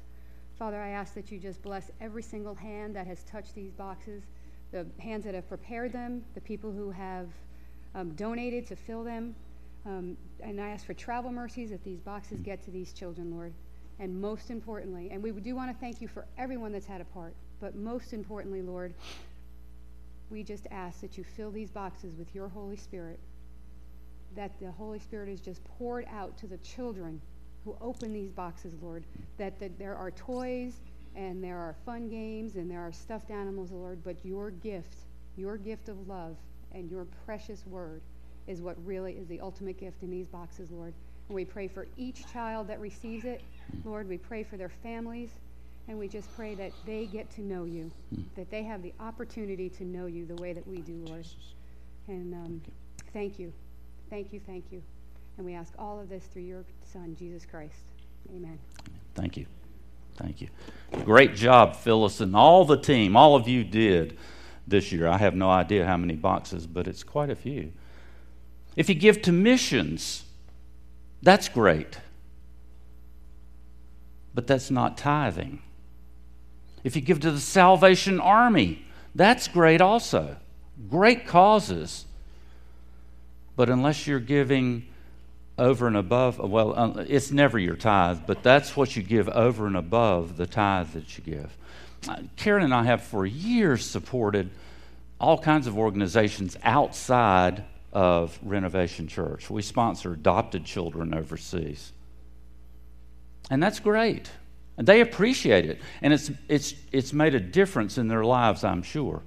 Father, 0.59 0.81
I 0.81 0.91
ask 0.91 1.15
that 1.15 1.33
you 1.33 1.39
just 1.39 1.63
bless 1.63 1.91
every 2.01 2.23
single 2.23 2.55
hand 2.55 2.95
that 2.95 3.07
has 3.07 3.25
touched 3.25 3.55
these 3.55 3.73
boxes, 3.73 4.23
the 4.71 4.87
hands 4.99 5.25
that 5.25 5.35
have 5.35 5.49
prepared 5.49 5.93
them, 5.93 6.25
the 6.35 6.41
people 6.41 6.71
who 6.71 6.91
have 6.91 7.29
um, 7.95 8.11
donated 8.11 8.67
to 8.69 8.77
fill 8.77 9.03
them. 9.03 9.35
Um, 9.87 10.17
and 10.41 10.61
I 10.61 10.71
ask 10.71 10.87
for 10.87 10.95
travel 10.95 11.31
mercies 11.31 11.71
that 11.71 11.85
these 11.85 12.01
boxes 12.01 12.41
get 12.41 12.63
to 12.65 12.71
these 12.71 12.93
children, 12.93 13.31
Lord. 13.31 13.53
And 13.99 14.21
most 14.21 14.51
importantly, 14.51 15.11
and 15.13 15.23
we 15.23 15.31
do 15.33 15.55
want 15.55 15.71
to 15.71 15.79
thank 15.79 16.01
you 16.01 16.09
for 16.09 16.27
everyone 16.37 16.73
that's 16.73 16.87
had 16.87 17.01
a 17.01 17.05
part, 17.05 17.35
but 17.61 17.77
most 17.77 18.13
importantly, 18.13 18.61
Lord, 18.61 18.95
we 20.31 20.43
just 20.43 20.67
ask 20.71 21.01
that 21.01 21.17
you 21.17 21.23
fill 21.23 21.51
these 21.51 21.71
boxes 21.71 22.17
with 22.17 22.35
your 22.35 22.49
Holy 22.49 22.77
Spirit 22.77 23.21
that 24.35 24.59
the 24.59 24.71
Holy 24.73 24.99
Spirit 24.99 25.29
is 25.29 25.41
just 25.41 25.63
poured 25.65 26.07
out 26.11 26.37
to 26.39 26.47
the 26.47 26.57
children 26.59 27.21
who 27.65 27.77
open 27.81 28.13
these 28.13 28.31
boxes, 28.31 28.75
Lord. 28.83 29.05
That, 29.39 29.59
that 29.61 29.79
there 29.79 29.97
are 29.97 30.11
toys 30.11 30.81
and 31.15 31.43
there 31.43 31.59
are 31.59 31.77
fun 31.87 32.09
games 32.09 32.57
and 32.57 32.71
there 32.71 32.81
are 32.81 32.93
stuffed 32.93 33.31
animals, 33.31 33.71
Lord, 33.71 34.03
but 34.05 34.17
your 34.25 34.51
gift, 34.51 34.97
your 35.37 35.57
gift 35.57 35.89
of 35.89 36.09
love 36.09 36.37
and 36.73 36.91
your 36.91 37.07
precious 37.25 37.65
word 37.67 38.03
is 38.47 38.61
what 38.61 38.77
really 38.85 39.13
is 39.13 39.27
the 39.27 39.41
ultimate 39.41 39.79
gift 39.79 40.03
in 40.03 40.11
these 40.11 40.27
boxes, 40.27 40.71
Lord. 40.71 40.93
And 41.29 41.35
we 41.35 41.45
pray 41.45 41.69
for 41.69 41.87
each 41.97 42.31
child 42.33 42.69
that 42.69 42.81
receives 42.81 43.25
it, 43.25 43.43
Lord. 43.85 44.09
We 44.09 44.19
pray 44.19 44.43
for 44.43 44.57
their 44.57 44.69
families. 44.69 45.31
And 45.87 45.99
we 45.99 46.09
just 46.09 46.35
pray 46.35 46.55
that 46.55 46.73
they 46.87 47.05
get 47.05 47.31
to 47.33 47.43
know 47.43 47.65
you, 47.65 47.91
that 48.37 48.51
they 48.51 48.63
have 48.63 48.83
the 48.83 48.93
opportunity 49.01 49.69
to 49.71 49.85
know 49.85 50.07
you 50.07 50.25
the 50.25 50.37
way 50.37 50.55
that 50.55 50.67
we 50.67 50.79
do, 50.79 51.05
Lord. 51.07 51.27
And 52.09 52.33
um, 52.33 52.63
thank 53.13 53.39
you. 53.39 53.53
Thank 54.09 54.33
you, 54.33 54.41
thank 54.47 54.65
you. 54.71 54.83
And 55.37 55.45
we 55.45 55.55
ask 55.55 55.75
all 55.79 56.01
of 56.01 56.09
this 56.09 56.25
through 56.25 56.43
your 56.43 56.65
Son, 56.91 57.15
Jesus 57.19 57.45
Christ. 57.45 57.75
Amen. 58.35 58.59
Thank 59.15 59.37
you. 59.37 59.47
Thank 60.17 60.41
you. 60.41 60.49
Great 61.05 61.35
job, 61.35 61.77
Phyllis, 61.77 62.21
and 62.21 62.35
all 62.35 62.65
the 62.65 62.79
team. 62.79 63.17
All 63.17 63.35
of 63.35 63.49
you 63.49 63.65
did 63.65 64.17
this 64.67 64.93
year. 64.93 65.07
I 65.09 65.19
have 65.19 65.35
no 65.35 65.51
idea 65.51 65.85
how 65.85 65.97
many 65.97 66.15
boxes, 66.15 66.67
but 66.67 66.87
it's 66.87 67.03
quite 67.03 67.31
a 67.31 67.37
few. 67.37 67.73
If 68.77 68.89
you 68.89 68.95
give 68.95 69.23
to 69.23 69.33
missions, 69.33 70.25
that's 71.23 71.49
great. 71.49 71.99
But 74.35 74.47
that's 74.47 74.71
not 74.71 74.99
tithing. 74.99 75.63
If 76.83 76.97
you 76.97 77.03
give 77.03 77.21
to 77.21 77.31
the 77.31 77.41
Salvation 77.41 78.21
Army, 78.21 78.85
that's 79.15 79.49
great 79.49 79.81
also. 79.81 80.37
Great 80.91 81.27
causes. 81.27 82.05
But 83.57 83.71
unless 83.71 84.07
you're 84.07 84.21
giving 84.21 84.87
over 85.57 85.87
and 85.87 85.97
above, 85.97 86.39
well, 86.39 86.75
uh, 86.77 87.05
it's 87.09 87.31
never 87.31 87.59
your 87.59 87.77
tithe, 87.77 88.21
but 88.27 88.43
that's 88.43 88.77
what 88.77 88.97
you 88.97 89.03
give 89.03 89.29
over 89.29 89.67
and 89.67 89.77
above 89.77 90.37
the 90.37 90.47
tithe 90.47 90.89
that 90.89 91.17
you 91.17 91.25
give. 91.25 91.57
Uh, 92.09 92.17
Karen 92.37 92.65
and 92.65 92.75
I 92.75 92.83
have 92.83 93.05
for 93.05 93.25
years 93.25 93.87
supported 93.87 94.51
all 95.21 95.39
kinds 95.39 95.69
of 95.69 95.79
organizations 95.79 96.57
outside 96.65 97.65
of 97.95 98.39
Renovation 98.43 99.07
Church. 99.07 99.49
We 99.49 99.63
sponsor 99.63 100.13
adopted 100.13 100.65
children 100.65 101.15
overseas. 101.15 101.93
And 103.51 103.63
that's 103.63 103.79
great. 103.79 104.31
And 104.77 104.87
they 104.87 105.01
appreciate 105.01 105.67
it. 105.67 105.81
And 106.03 106.13
it's, 106.13 106.31
it's, 106.49 106.75
it's 106.91 107.13
made 107.13 107.35
a 107.35 107.41
difference 107.41 107.97
in 107.97 108.09
their 108.09 108.25
lives, 108.25 108.65
I'm 108.65 108.83
sure. 108.83 109.23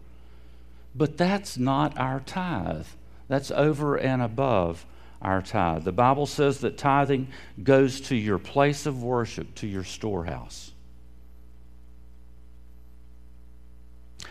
But 0.93 1.17
that's 1.17 1.57
not 1.57 1.97
our 1.97 2.19
tithe. 2.19 2.87
That's 3.29 3.51
over 3.51 3.95
and 3.95 4.21
above 4.21 4.85
our 5.21 5.41
tithe. 5.41 5.83
The 5.83 5.91
Bible 5.91 6.25
says 6.25 6.59
that 6.59 6.77
tithing 6.77 7.29
goes 7.63 8.01
to 8.01 8.15
your 8.15 8.37
place 8.37 8.85
of 8.85 9.01
worship, 9.01 9.55
to 9.55 9.67
your 9.67 9.83
storehouse. 9.83 10.71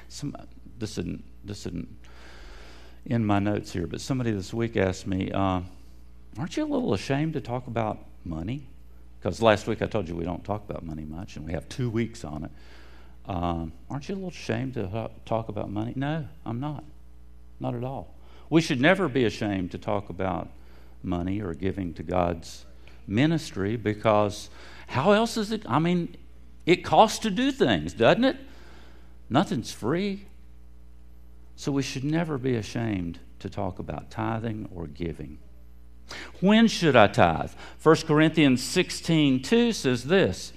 Some, 0.08 0.36
this 0.78 0.98
isn't, 0.98 1.24
this 1.44 1.66
isn't 1.66 1.88
in 3.06 3.24
my 3.24 3.38
notes 3.38 3.72
here, 3.72 3.86
but 3.86 4.00
somebody 4.00 4.32
this 4.32 4.52
week 4.52 4.76
asked 4.76 5.06
me, 5.06 5.30
uh, 5.30 5.60
Aren't 6.38 6.56
you 6.56 6.64
a 6.64 6.66
little 6.66 6.92
ashamed 6.92 7.32
to 7.32 7.40
talk 7.40 7.66
about 7.66 7.98
money? 8.24 8.66
Because 9.18 9.40
last 9.40 9.66
week 9.66 9.80
I 9.80 9.86
told 9.86 10.08
you 10.08 10.14
we 10.14 10.24
don't 10.24 10.44
talk 10.44 10.68
about 10.68 10.84
money 10.84 11.04
much, 11.04 11.36
and 11.36 11.46
we 11.46 11.52
have 11.52 11.66
two 11.68 11.88
weeks 11.88 12.24
on 12.24 12.44
it. 12.44 12.50
Um, 13.26 13.72
aren't 13.88 14.08
you 14.08 14.14
a 14.14 14.16
little 14.16 14.30
ashamed 14.30 14.74
to 14.74 15.10
talk 15.24 15.48
about 15.48 15.70
money? 15.70 15.94
No, 15.96 16.26
I'm 16.44 16.60
not. 16.60 16.84
Not 17.58 17.74
at 17.74 17.84
all. 17.84 18.14
We 18.50 18.60
should 18.60 18.80
never 18.80 19.08
be 19.08 19.24
ashamed 19.24 19.70
to 19.70 19.78
talk 19.78 20.10
about 20.10 20.48
money 21.02 21.40
or 21.40 21.54
giving 21.54 21.94
to 21.94 22.02
God's 22.02 22.66
ministry 23.06 23.76
because 23.76 24.50
how 24.88 25.12
else 25.12 25.36
is 25.36 25.52
it? 25.52 25.62
I 25.66 25.78
mean, 25.78 26.16
it 26.66 26.84
costs 26.84 27.20
to 27.20 27.30
do 27.30 27.50
things, 27.50 27.94
doesn't 27.94 28.24
it? 28.24 28.36
Nothing's 29.30 29.72
free. 29.72 30.26
So 31.56 31.72
we 31.72 31.82
should 31.82 32.04
never 32.04 32.36
be 32.36 32.54
ashamed 32.54 33.18
to 33.38 33.48
talk 33.48 33.78
about 33.78 34.10
tithing 34.10 34.68
or 34.74 34.86
giving. 34.86 35.38
When 36.40 36.68
should 36.68 36.94
I 36.94 37.08
tithe? 37.08 37.50
1 37.82 37.96
Corinthians 38.06 38.62
16 38.62 39.42
2 39.42 39.72
says 39.72 40.04
this 40.04 40.52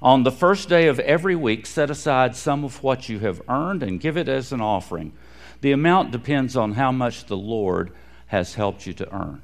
On 0.00 0.22
the 0.22 0.30
first 0.30 0.68
day 0.68 0.86
of 0.88 1.00
every 1.00 1.34
week, 1.34 1.66
set 1.66 1.90
aside 1.90 2.36
some 2.36 2.64
of 2.64 2.82
what 2.82 3.08
you 3.08 3.18
have 3.20 3.42
earned 3.48 3.82
and 3.82 3.98
give 3.98 4.16
it 4.16 4.28
as 4.28 4.52
an 4.52 4.60
offering. 4.60 5.14
The 5.62 5.72
amount 5.72 6.10
depends 6.10 6.56
on 6.56 6.72
how 6.72 6.92
much 6.92 7.26
the 7.26 7.36
Lord 7.36 7.92
has 8.26 8.54
helped 8.54 8.86
you 8.86 8.92
to 8.94 9.14
earn. 9.14 9.42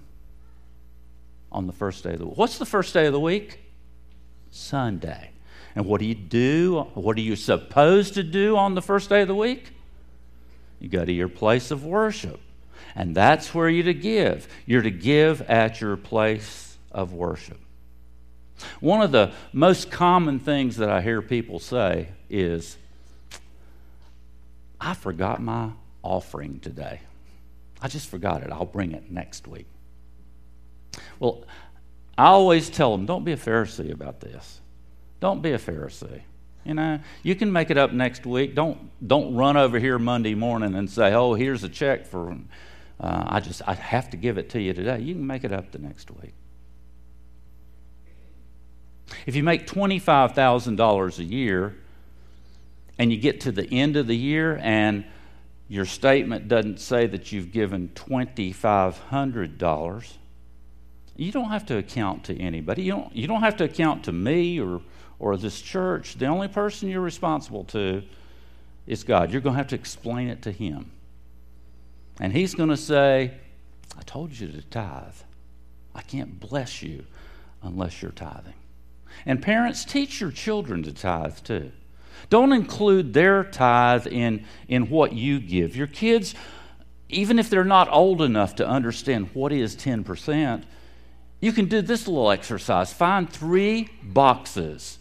On 1.50 1.66
the 1.66 1.72
first 1.72 2.04
day 2.04 2.12
of 2.12 2.18
the 2.18 2.26
week. 2.26 2.36
What's 2.36 2.58
the 2.58 2.66
first 2.66 2.92
day 2.92 3.06
of 3.06 3.12
the 3.12 3.20
week? 3.20 3.60
Sunday. 4.50 5.30
And 5.74 5.86
what 5.86 6.00
do 6.00 6.06
you 6.06 6.14
do? 6.14 6.86
What 6.94 7.16
are 7.16 7.22
you 7.22 7.36
supposed 7.36 8.14
to 8.14 8.22
do 8.22 8.56
on 8.56 8.74
the 8.74 8.82
first 8.82 9.08
day 9.08 9.22
of 9.22 9.28
the 9.28 9.34
week? 9.34 9.72
You 10.80 10.88
go 10.88 11.04
to 11.04 11.12
your 11.12 11.28
place 11.28 11.70
of 11.70 11.84
worship. 11.84 12.40
And 12.94 13.14
that's 13.14 13.54
where 13.54 13.68
you're 13.68 13.84
to 13.84 13.94
give. 13.94 14.48
You're 14.66 14.82
to 14.82 14.90
give 14.90 15.42
at 15.42 15.80
your 15.80 15.96
place 15.96 16.76
of 16.90 17.12
worship. 17.12 17.58
One 18.80 19.02
of 19.02 19.12
the 19.12 19.32
most 19.52 19.90
common 19.90 20.40
things 20.40 20.76
that 20.78 20.90
I 20.90 21.00
hear 21.00 21.22
people 21.22 21.60
say 21.60 22.08
is, 22.28 22.76
I 24.80 24.94
forgot 24.94 25.40
my 25.40 25.70
offering 26.02 26.60
today. 26.60 27.00
I 27.80 27.88
just 27.88 28.08
forgot 28.08 28.42
it. 28.42 28.50
I'll 28.50 28.64
bring 28.64 28.92
it 28.92 29.10
next 29.10 29.46
week. 29.46 29.66
Well, 31.20 31.44
I 32.16 32.26
always 32.26 32.68
tell 32.68 32.90
them 32.90 33.06
don't 33.06 33.24
be 33.24 33.32
a 33.32 33.36
Pharisee 33.36 33.92
about 33.92 34.20
this. 34.20 34.60
Don't 35.20 35.42
be 35.42 35.52
a 35.52 35.58
Pharisee. 35.58 36.22
You 36.68 36.74
know, 36.74 37.00
you 37.22 37.34
can 37.34 37.50
make 37.50 37.70
it 37.70 37.78
up 37.78 37.92
next 37.92 38.26
week. 38.26 38.54
Don't 38.54 38.90
don't 39.06 39.34
run 39.34 39.56
over 39.56 39.78
here 39.78 39.98
Monday 39.98 40.34
morning 40.34 40.74
and 40.74 40.88
say, 40.88 41.14
"Oh, 41.14 41.32
here's 41.32 41.64
a 41.64 41.68
check 41.68 42.06
for." 42.06 42.36
Uh, 43.00 43.24
I 43.26 43.40
just 43.40 43.62
I 43.66 43.72
have 43.72 44.10
to 44.10 44.18
give 44.18 44.36
it 44.36 44.50
to 44.50 44.60
you 44.60 44.74
today. 44.74 45.00
You 45.00 45.14
can 45.14 45.26
make 45.26 45.44
it 45.44 45.52
up 45.52 45.72
the 45.72 45.78
next 45.78 46.10
week. 46.10 46.34
If 49.24 49.34
you 49.34 49.42
make 49.42 49.66
twenty 49.66 49.98
five 49.98 50.34
thousand 50.34 50.76
dollars 50.76 51.18
a 51.18 51.24
year, 51.24 51.74
and 52.98 53.10
you 53.10 53.16
get 53.16 53.40
to 53.42 53.52
the 53.52 53.66
end 53.72 53.96
of 53.96 54.06
the 54.06 54.16
year 54.16 54.60
and 54.62 55.06
your 55.68 55.86
statement 55.86 56.48
doesn't 56.48 56.80
say 56.80 57.06
that 57.06 57.32
you've 57.32 57.50
given 57.50 57.88
twenty 57.94 58.52
five 58.52 58.98
hundred 58.98 59.56
dollars, 59.56 60.18
you 61.16 61.32
don't 61.32 61.48
have 61.48 61.64
to 61.66 61.78
account 61.78 62.24
to 62.24 62.38
anybody. 62.38 62.82
You 62.82 62.92
don't 62.92 63.16
you 63.16 63.26
don't 63.26 63.40
have 63.40 63.56
to 63.56 63.64
account 63.64 64.04
to 64.04 64.12
me 64.12 64.60
or 64.60 64.82
or 65.18 65.36
this 65.36 65.60
church, 65.60 66.14
the 66.14 66.26
only 66.26 66.48
person 66.48 66.88
you're 66.88 67.00
responsible 67.00 67.64
to 67.64 68.02
is 68.86 69.04
God. 69.04 69.30
You're 69.30 69.40
going 69.40 69.54
to 69.54 69.58
have 69.58 69.68
to 69.68 69.74
explain 69.74 70.28
it 70.28 70.42
to 70.42 70.52
Him. 70.52 70.90
And 72.20 72.32
He's 72.32 72.54
going 72.54 72.70
to 72.70 72.76
say, 72.76 73.32
I 73.96 74.02
told 74.02 74.32
you 74.32 74.48
to 74.48 74.62
tithe. 74.62 75.14
I 75.94 76.02
can't 76.02 76.38
bless 76.38 76.82
you 76.82 77.04
unless 77.62 78.00
you're 78.02 78.12
tithing. 78.12 78.54
And 79.26 79.42
parents, 79.42 79.84
teach 79.84 80.20
your 80.20 80.30
children 80.30 80.82
to 80.84 80.92
tithe 80.92 81.38
too. 81.38 81.72
Don't 82.30 82.52
include 82.52 83.12
their 83.14 83.44
tithe 83.44 84.06
in, 84.06 84.44
in 84.68 84.90
what 84.90 85.12
you 85.12 85.40
give. 85.40 85.76
Your 85.76 85.86
kids, 85.86 86.34
even 87.08 87.38
if 87.38 87.50
they're 87.50 87.64
not 87.64 87.90
old 87.90 88.22
enough 88.22 88.56
to 88.56 88.66
understand 88.66 89.30
what 89.34 89.52
is 89.52 89.76
10%, 89.76 90.64
you 91.40 91.52
can 91.52 91.66
do 91.66 91.80
this 91.80 92.06
little 92.06 92.30
exercise. 92.30 92.92
Find 92.92 93.30
three 93.30 93.88
boxes 94.02 94.98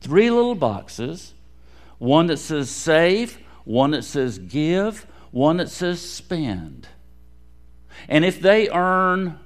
three 0.00 0.30
little 0.30 0.54
boxes 0.54 1.34
one 2.00 2.28
that 2.28 2.38
says 2.38 2.70
save, 2.70 3.38
one 3.64 3.90
that 3.90 4.02
says 4.02 4.38
give, 4.38 5.06
one 5.30 5.58
that 5.58 5.68
says 5.68 6.00
spend. 6.00 6.88
And 8.08 8.24
if 8.24 8.40
they 8.40 8.70
earn 8.70 9.38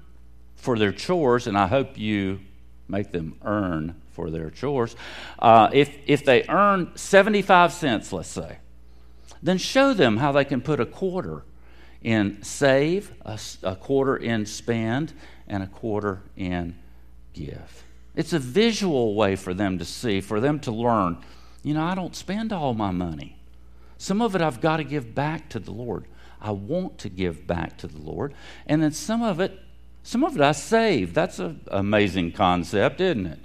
for 0.54 0.78
their 0.78 0.92
chores, 0.92 1.48
and 1.48 1.58
I 1.58 1.66
hope 1.66 1.98
you 1.98 2.38
make 2.86 3.10
them 3.10 3.36
earn 3.42 4.00
for 4.12 4.30
their 4.30 4.50
chores, 4.50 4.94
uh, 5.40 5.68
if, 5.72 5.96
if 6.06 6.24
they 6.24 6.44
earn 6.48 6.96
75 6.96 7.72
cents, 7.72 8.12
let's 8.12 8.28
say, 8.28 8.58
then 9.42 9.58
show 9.58 9.92
them 9.92 10.18
how 10.18 10.30
they 10.30 10.44
can 10.44 10.60
put 10.60 10.78
a 10.78 10.86
quarter 10.86 11.42
in 12.02 12.40
save, 12.44 13.12
a, 13.24 13.38
a 13.64 13.74
quarter 13.74 14.16
in 14.16 14.46
spend, 14.46 15.12
and 15.48 15.62
a 15.62 15.66
quarter 15.66 16.22
in 16.36 16.76
give. 17.32 17.84
It's 18.14 18.32
a 18.32 18.38
visual 18.38 19.14
way 19.14 19.36
for 19.36 19.54
them 19.54 19.78
to 19.78 19.84
see, 19.84 20.20
for 20.20 20.40
them 20.40 20.60
to 20.60 20.70
learn. 20.70 21.18
You 21.62 21.74
know, 21.74 21.82
I 21.82 21.94
don't 21.94 22.14
spend 22.14 22.52
all 22.52 22.74
my 22.74 22.90
money. 22.90 23.36
Some 23.98 24.20
of 24.20 24.34
it 24.34 24.42
I've 24.42 24.60
got 24.60 24.76
to 24.76 24.84
give 24.84 25.14
back 25.14 25.48
to 25.50 25.58
the 25.58 25.72
Lord. 25.72 26.06
I 26.40 26.50
want 26.50 26.98
to 26.98 27.08
give 27.08 27.46
back 27.46 27.78
to 27.78 27.86
the 27.86 27.98
Lord. 27.98 28.34
And 28.66 28.82
then 28.82 28.92
some 28.92 29.22
of 29.22 29.40
it, 29.40 29.58
some 30.02 30.22
of 30.22 30.36
it 30.36 30.42
I 30.42 30.52
save. 30.52 31.14
That's 31.14 31.38
an 31.38 31.60
amazing 31.68 32.32
concept, 32.32 33.00
isn't 33.00 33.26
it? 33.26 33.40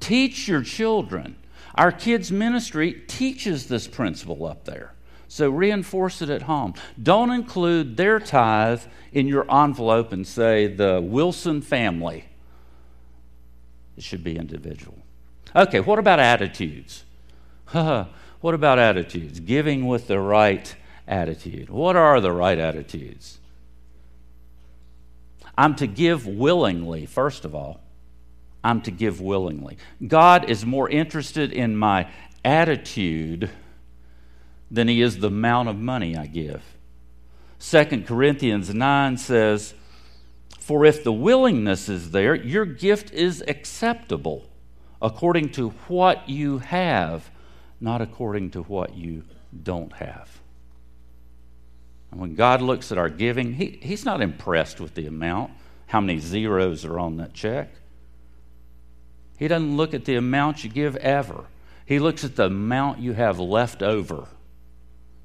Teach 0.00 0.48
your 0.48 0.62
children. 0.62 1.36
Our 1.74 1.92
kids' 1.92 2.32
ministry 2.32 3.02
teaches 3.06 3.68
this 3.68 3.86
principle 3.86 4.46
up 4.46 4.64
there. 4.64 4.94
So 5.28 5.48
reinforce 5.48 6.20
it 6.20 6.28
at 6.28 6.42
home. 6.42 6.74
Don't 7.02 7.30
include 7.30 7.96
their 7.96 8.18
tithe 8.18 8.82
in 9.12 9.26
your 9.26 9.50
envelope 9.50 10.12
and 10.12 10.26
say 10.26 10.66
the 10.66 11.00
Wilson 11.00 11.62
family 11.62 12.24
it 13.96 14.02
should 14.02 14.24
be 14.24 14.36
individual. 14.36 14.98
Okay, 15.54 15.80
what 15.80 15.98
about 15.98 16.18
attitudes? 16.18 17.04
what 17.72 18.54
about 18.54 18.78
attitudes? 18.78 19.40
Giving 19.40 19.86
with 19.86 20.06
the 20.06 20.18
right 20.18 20.74
attitude. 21.06 21.68
What 21.68 21.96
are 21.96 22.20
the 22.20 22.32
right 22.32 22.58
attitudes? 22.58 23.38
I'm 25.56 25.74
to 25.76 25.86
give 25.86 26.26
willingly, 26.26 27.06
first 27.06 27.44
of 27.44 27.54
all. 27.54 27.80
I'm 28.64 28.80
to 28.82 28.90
give 28.90 29.20
willingly. 29.20 29.76
God 30.06 30.48
is 30.48 30.64
more 30.64 30.88
interested 30.88 31.52
in 31.52 31.76
my 31.76 32.08
attitude 32.44 33.50
than 34.70 34.88
he 34.88 35.02
is 35.02 35.18
the 35.18 35.26
amount 35.26 35.68
of 35.68 35.76
money 35.76 36.16
I 36.16 36.26
give. 36.26 36.62
2 37.60 38.04
Corinthians 38.06 38.72
9 38.72 39.16
says, 39.18 39.74
for 40.62 40.84
if 40.84 41.02
the 41.02 41.12
willingness 41.12 41.88
is 41.88 42.12
there, 42.12 42.36
your 42.36 42.64
gift 42.64 43.12
is 43.12 43.42
acceptable 43.48 44.48
according 45.00 45.48
to 45.50 45.70
what 45.88 46.28
you 46.28 46.58
have, 46.58 47.28
not 47.80 48.00
according 48.00 48.50
to 48.50 48.62
what 48.62 48.94
you 48.94 49.24
don't 49.64 49.92
have. 49.94 50.40
And 52.12 52.20
when 52.20 52.36
God 52.36 52.62
looks 52.62 52.92
at 52.92 52.98
our 52.98 53.08
giving, 53.08 53.54
he, 53.54 53.80
He's 53.82 54.04
not 54.04 54.20
impressed 54.20 54.80
with 54.80 54.94
the 54.94 55.06
amount, 55.06 55.50
how 55.88 56.00
many 56.00 56.20
zeros 56.20 56.84
are 56.84 56.98
on 56.98 57.16
that 57.16 57.34
check. 57.34 57.70
He 59.38 59.48
doesn't 59.48 59.76
look 59.76 59.94
at 59.94 60.04
the 60.04 60.14
amount 60.14 60.62
you 60.62 60.70
give 60.70 60.94
ever. 60.96 61.46
He 61.86 61.98
looks 61.98 62.22
at 62.22 62.36
the 62.36 62.46
amount 62.46 63.00
you 63.00 63.14
have 63.14 63.40
left 63.40 63.82
over, 63.82 64.28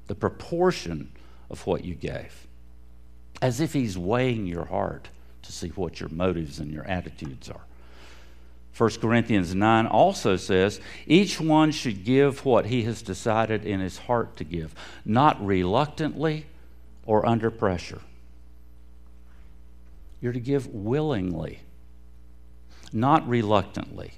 the 0.08 0.16
proportion 0.16 1.12
of 1.48 1.64
what 1.64 1.84
you 1.84 1.94
gave. 1.94 2.48
as 3.40 3.60
if 3.60 3.72
He's 3.72 3.96
weighing 3.96 4.48
your 4.48 4.64
heart 4.64 5.10
to 5.48 5.52
see 5.52 5.68
what 5.68 5.98
your 5.98 6.10
motives 6.10 6.60
and 6.60 6.70
your 6.70 6.84
attitudes 6.84 7.48
are. 7.48 7.62
1 8.76 8.90
Corinthians 9.00 9.54
9 9.54 9.86
also 9.86 10.36
says, 10.36 10.80
each 11.06 11.40
one 11.40 11.72
should 11.72 12.04
give 12.04 12.44
what 12.44 12.66
he 12.66 12.82
has 12.82 13.02
decided 13.02 13.64
in 13.64 13.80
his 13.80 13.98
heart 13.98 14.36
to 14.36 14.44
give, 14.44 14.74
not 15.04 15.44
reluctantly 15.44 16.46
or 17.06 17.26
under 17.26 17.50
pressure. 17.50 18.00
You're 20.20 20.34
to 20.34 20.40
give 20.40 20.66
willingly, 20.68 21.60
not 22.92 23.26
reluctantly. 23.26 24.12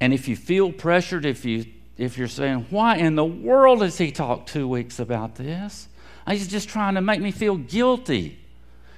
And 0.00 0.14
if 0.14 0.26
you 0.26 0.34
feel 0.34 0.72
pressured, 0.72 1.24
if, 1.26 1.44
you, 1.44 1.66
if 1.98 2.16
you're 2.16 2.26
saying, 2.26 2.66
Why 2.70 2.96
in 2.96 3.16
the 3.16 3.24
world 3.24 3.82
has 3.82 3.98
he 3.98 4.10
talked 4.10 4.48
two 4.48 4.66
weeks 4.66 4.98
about 4.98 5.34
this? 5.34 5.88
He's 6.28 6.48
just 6.48 6.68
trying 6.68 6.94
to 6.94 7.00
make 7.00 7.20
me 7.20 7.30
feel 7.30 7.56
guilty. 7.56 8.38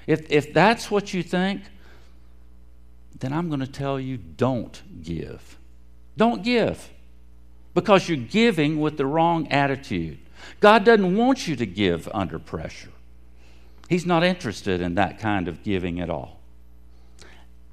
If, 0.07 0.31
if 0.31 0.53
that's 0.53 0.90
what 0.90 1.12
you 1.12 1.23
think, 1.23 1.62
then 3.19 3.33
I'm 3.33 3.49
going 3.49 3.61
to 3.61 3.66
tell 3.66 3.99
you 3.99 4.16
don't 4.16 5.03
give. 5.03 5.59
Don't 6.16 6.42
give 6.42 6.90
because 7.75 8.09
you're 8.09 8.16
giving 8.16 8.81
with 8.81 8.97
the 8.97 9.07
wrong 9.07 9.49
attitude. 9.49 10.19
God 10.61 10.85
doesn't 10.85 11.16
want 11.16 11.47
you 11.47 11.57
to 11.57 11.66
give 11.66 12.09
under 12.14 12.38
pressure. 12.38 12.90
He's 13.88 14.07
not 14.07 14.25
interested 14.25 14.81
in 14.81 14.95
that 14.95 15.19
kind 15.19 15.47
of 15.47 15.62
giving 15.62 16.01
at 16.01 16.11
all. 16.11 16.40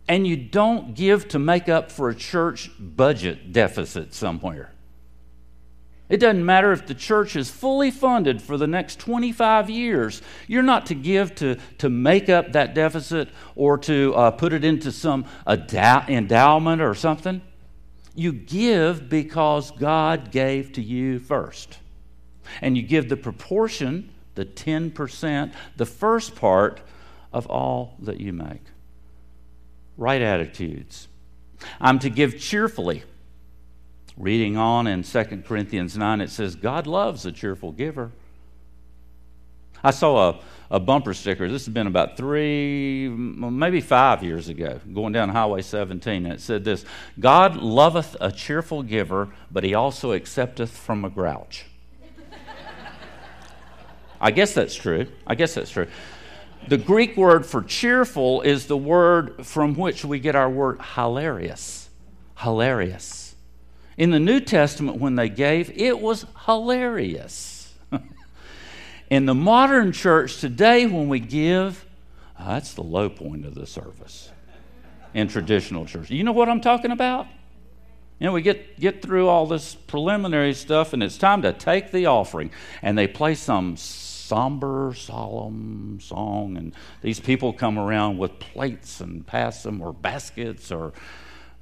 And 0.07 0.27
you 0.27 0.35
don't 0.35 0.93
give 0.93 1.29
to 1.29 1.39
make 1.39 1.69
up 1.69 1.89
for 1.89 2.09
a 2.09 2.15
church 2.15 2.69
budget 2.77 3.53
deficit 3.53 4.13
somewhere. 4.13 4.72
It 6.09 6.17
doesn't 6.17 6.45
matter 6.45 6.71
if 6.71 6.85
the 6.85 6.93
church 6.93 7.35
is 7.35 7.49
fully 7.49 7.89
funded 7.89 8.41
for 8.41 8.57
the 8.57 8.67
next 8.67 8.99
25 8.99 9.69
years. 9.69 10.21
You're 10.47 10.61
not 10.61 10.85
to 10.87 10.95
give 10.95 11.33
to, 11.35 11.57
to 11.77 11.89
make 11.89 12.29
up 12.29 12.51
that 12.51 12.75
deficit 12.75 13.29
or 13.55 13.77
to 13.79 14.13
uh, 14.13 14.31
put 14.31 14.53
it 14.53 14.65
into 14.65 14.91
some 14.91 15.25
endowment 15.47 16.81
or 16.81 16.93
something. 16.93 17.41
You 18.15 18.33
give 18.33 19.09
because 19.09 19.71
God 19.71 20.29
gave 20.31 20.73
to 20.73 20.81
you 20.81 21.19
first. 21.19 21.79
And 22.61 22.75
you 22.75 22.83
give 22.83 23.07
the 23.07 23.17
proportion, 23.17 24.11
the 24.35 24.45
10%, 24.45 25.53
the 25.77 25.85
first 25.85 26.35
part 26.35 26.81
of 27.31 27.47
all 27.47 27.95
that 27.99 28.19
you 28.19 28.33
make. 28.33 28.61
Right 29.97 30.21
attitudes. 30.21 31.07
I'm 31.79 31.97
to 31.99 32.09
give 32.09 32.39
cheerfully 32.39 33.03
Reading 34.17 34.57
on 34.57 34.85
in 34.87 35.03
2 35.03 35.23
Corinthians 35.45 35.97
9, 35.97 36.21
it 36.21 36.29
says, 36.29 36.55
God 36.55 36.85
loves 36.85 37.25
a 37.25 37.31
cheerful 37.31 37.71
giver. 37.71 38.11
I 39.83 39.91
saw 39.91 40.29
a, 40.29 40.39
a 40.71 40.79
bumper 40.79 41.13
sticker. 41.13 41.49
This 41.49 41.65
has 41.65 41.73
been 41.73 41.87
about 41.87 42.15
three, 42.15 43.09
maybe 43.09 43.81
five 43.81 44.23
years 44.23 44.47
ago, 44.47 44.79
going 44.93 45.13
down 45.13 45.29
Highway 45.29 45.61
17, 45.61 46.25
and 46.25 46.33
it 46.33 46.41
said 46.41 46.63
this 46.63 46.85
God 47.19 47.57
loveth 47.57 48.15
a 48.21 48.31
cheerful 48.31 48.81
giver, 48.83 49.29
but 49.51 49.63
he 49.63 49.73
also 49.73 50.13
accepteth 50.13 50.71
from 50.71 51.03
a 51.03 51.09
grouch. 51.09 51.65
I 54.21 54.31
guess 54.31 54.53
that's 54.53 54.73
true. 54.73 55.07
I 55.27 55.35
guess 55.35 55.53
that's 55.55 55.69
true. 55.69 55.87
The 56.69 56.77
Greek 56.77 57.17
word 57.17 57.45
for 57.45 57.61
cheerful 57.61 58.41
is 58.41 58.67
the 58.67 58.77
word 58.77 59.45
from 59.45 59.75
which 59.75 60.05
we 60.05 60.19
get 60.19 60.33
our 60.33 60.49
word 60.49 60.81
hilarious. 60.95 61.89
Hilarious. 62.37 63.22
In 63.97 64.11
the 64.11 64.19
New 64.19 64.39
Testament, 64.39 64.99
when 64.99 65.15
they 65.15 65.29
gave, 65.29 65.69
it 65.79 65.99
was 65.99 66.25
hilarious. 66.45 67.73
In 69.09 69.25
the 69.25 69.35
modern 69.35 69.91
church 69.91 70.39
today, 70.39 70.85
when 70.85 71.09
we 71.09 71.19
give, 71.19 71.85
uh, 72.37 72.53
that's 72.53 72.73
the 72.73 72.83
low 72.83 73.09
point 73.09 73.45
of 73.45 73.53
the 73.53 73.67
service 73.67 74.31
in 75.13 75.27
traditional 75.27 75.85
church. 75.85 76.09
You 76.09 76.23
know 76.23 76.31
what 76.31 76.49
I'm 76.49 76.61
talking 76.61 76.91
about? 76.91 77.27
You 78.19 78.27
know, 78.27 78.33
we 78.33 78.41
get, 78.41 78.79
get 78.79 79.01
through 79.01 79.27
all 79.27 79.45
this 79.45 79.75
preliminary 79.75 80.53
stuff, 80.53 80.93
and 80.93 81.03
it's 81.03 81.17
time 81.17 81.41
to 81.43 81.53
take 81.53 81.91
the 81.91 82.05
offering. 82.05 82.51
And 82.81 82.97
they 82.97 83.07
play 83.07 83.35
some 83.35 83.75
somber, 83.77 84.93
solemn 84.95 85.99
song, 86.01 86.57
and 86.57 86.73
these 87.01 87.19
people 87.19 87.53
come 87.53 87.77
around 87.77 88.17
with 88.17 88.39
plates 88.39 89.01
and 89.01 89.25
pass 89.27 89.63
them, 89.63 89.81
or 89.81 89.93
baskets, 89.93 90.71
or 90.71 90.93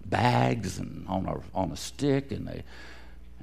bags 0.06 0.80
and 0.80 1.08
on 1.08 1.26
a, 1.26 1.58
on 1.58 1.72
a 1.72 1.78
stick, 1.78 2.32
and, 2.32 2.48
they, 2.48 2.64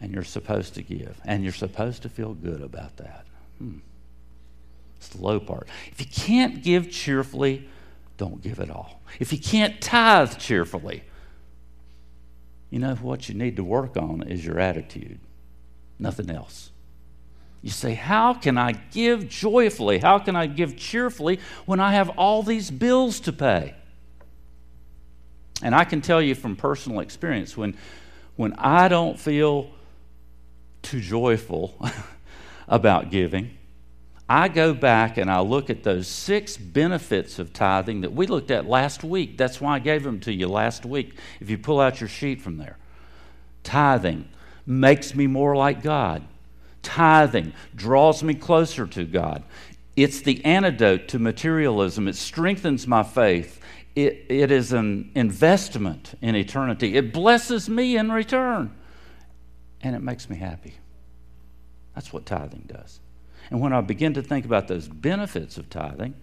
and 0.00 0.12
you're 0.12 0.24
supposed 0.24 0.74
to 0.74 0.82
give. 0.82 1.20
And 1.24 1.42
you're 1.42 1.52
supposed 1.52 2.02
to 2.02 2.08
feel 2.08 2.34
good 2.34 2.62
about 2.62 2.96
that. 2.98 3.26
Hmm. 3.58 3.78
It's 4.98 5.08
the 5.08 5.22
low 5.22 5.40
part. 5.40 5.68
If 5.92 6.00
you 6.00 6.06
can't 6.06 6.62
give 6.62 6.90
cheerfully, 6.90 7.68
don't 8.16 8.42
give 8.42 8.60
at 8.60 8.70
all. 8.70 9.00
If 9.20 9.32
you 9.32 9.38
can't 9.38 9.80
tithe 9.80 10.38
cheerfully, 10.38 11.04
you 12.70 12.78
know 12.78 12.94
what 12.96 13.28
you 13.28 13.34
need 13.34 13.56
to 13.56 13.64
work 13.64 13.96
on 13.96 14.22
is 14.22 14.44
your 14.44 14.58
attitude, 14.58 15.20
nothing 15.98 16.30
else. 16.30 16.70
You 17.62 17.70
say, 17.70 17.94
How 17.94 18.34
can 18.34 18.58
I 18.58 18.72
give 18.72 19.28
joyfully? 19.28 19.98
How 19.98 20.18
can 20.18 20.36
I 20.36 20.46
give 20.46 20.76
cheerfully 20.76 21.40
when 21.66 21.80
I 21.80 21.92
have 21.92 22.10
all 22.10 22.42
these 22.42 22.70
bills 22.70 23.20
to 23.20 23.32
pay? 23.32 23.74
And 25.62 25.74
I 25.74 25.84
can 25.84 26.00
tell 26.00 26.22
you 26.22 26.34
from 26.34 26.56
personal 26.56 27.00
experience 27.00 27.56
when, 27.56 27.76
when 28.36 28.52
I 28.54 28.88
don't 28.88 29.18
feel 29.18 29.70
too 30.82 31.00
joyful 31.00 31.74
about 32.68 33.10
giving, 33.10 33.58
I 34.28 34.48
go 34.48 34.74
back 34.74 35.16
and 35.16 35.30
I 35.30 35.40
look 35.40 35.70
at 35.70 35.82
those 35.82 36.06
six 36.06 36.56
benefits 36.56 37.38
of 37.38 37.52
tithing 37.52 38.02
that 38.02 38.12
we 38.12 38.26
looked 38.26 38.50
at 38.50 38.66
last 38.66 39.02
week. 39.02 39.38
That's 39.38 39.60
why 39.60 39.76
I 39.76 39.78
gave 39.78 40.04
them 40.04 40.20
to 40.20 40.32
you 40.32 40.48
last 40.48 40.84
week. 40.84 41.14
If 41.40 41.48
you 41.48 41.56
pull 41.56 41.80
out 41.80 42.00
your 42.00 42.08
sheet 42.08 42.42
from 42.42 42.58
there, 42.58 42.76
tithing 43.62 44.28
makes 44.66 45.14
me 45.14 45.26
more 45.26 45.56
like 45.56 45.82
God. 45.82 46.22
Tithing 46.82 47.54
draws 47.74 48.22
me 48.22 48.34
closer 48.34 48.86
to 48.86 49.04
God. 49.04 49.42
It's 49.96 50.20
the 50.20 50.44
antidote 50.44 51.08
to 51.08 51.18
materialism. 51.18 52.06
It 52.06 52.14
strengthens 52.14 52.86
my 52.86 53.02
faith 53.02 53.57
it, 54.04 54.26
it 54.28 54.50
is 54.50 54.72
an 54.72 55.10
investment 55.14 56.14
in 56.20 56.36
eternity. 56.36 56.96
It 56.96 57.12
blesses 57.12 57.68
me 57.68 57.96
in 57.96 58.12
return, 58.12 58.74
and 59.80 59.96
it 59.96 60.00
makes 60.00 60.28
me 60.30 60.36
happy. 60.36 60.74
That's 61.94 62.12
what 62.12 62.26
tithing 62.26 62.64
does. 62.66 63.00
And 63.50 63.60
when 63.60 63.72
I 63.72 63.80
begin 63.80 64.14
to 64.14 64.22
think 64.22 64.44
about 64.44 64.68
those 64.68 64.88
benefits 64.88 65.56
of 65.56 65.70
tithing, 65.70 66.14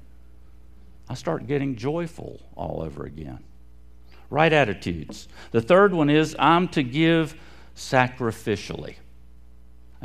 I 1.09 1.15
start 1.15 1.47
getting 1.47 1.75
joyful 1.75 2.41
all 2.55 2.81
over 2.81 3.03
again. 3.05 3.39
Right 4.29 4.51
attitudes. 4.51 5.27
The 5.51 5.61
third 5.61 5.93
one 5.93 6.09
is 6.09 6.35
I'm 6.39 6.67
to 6.69 6.83
give 6.83 7.35
sacrificially. 7.75 8.95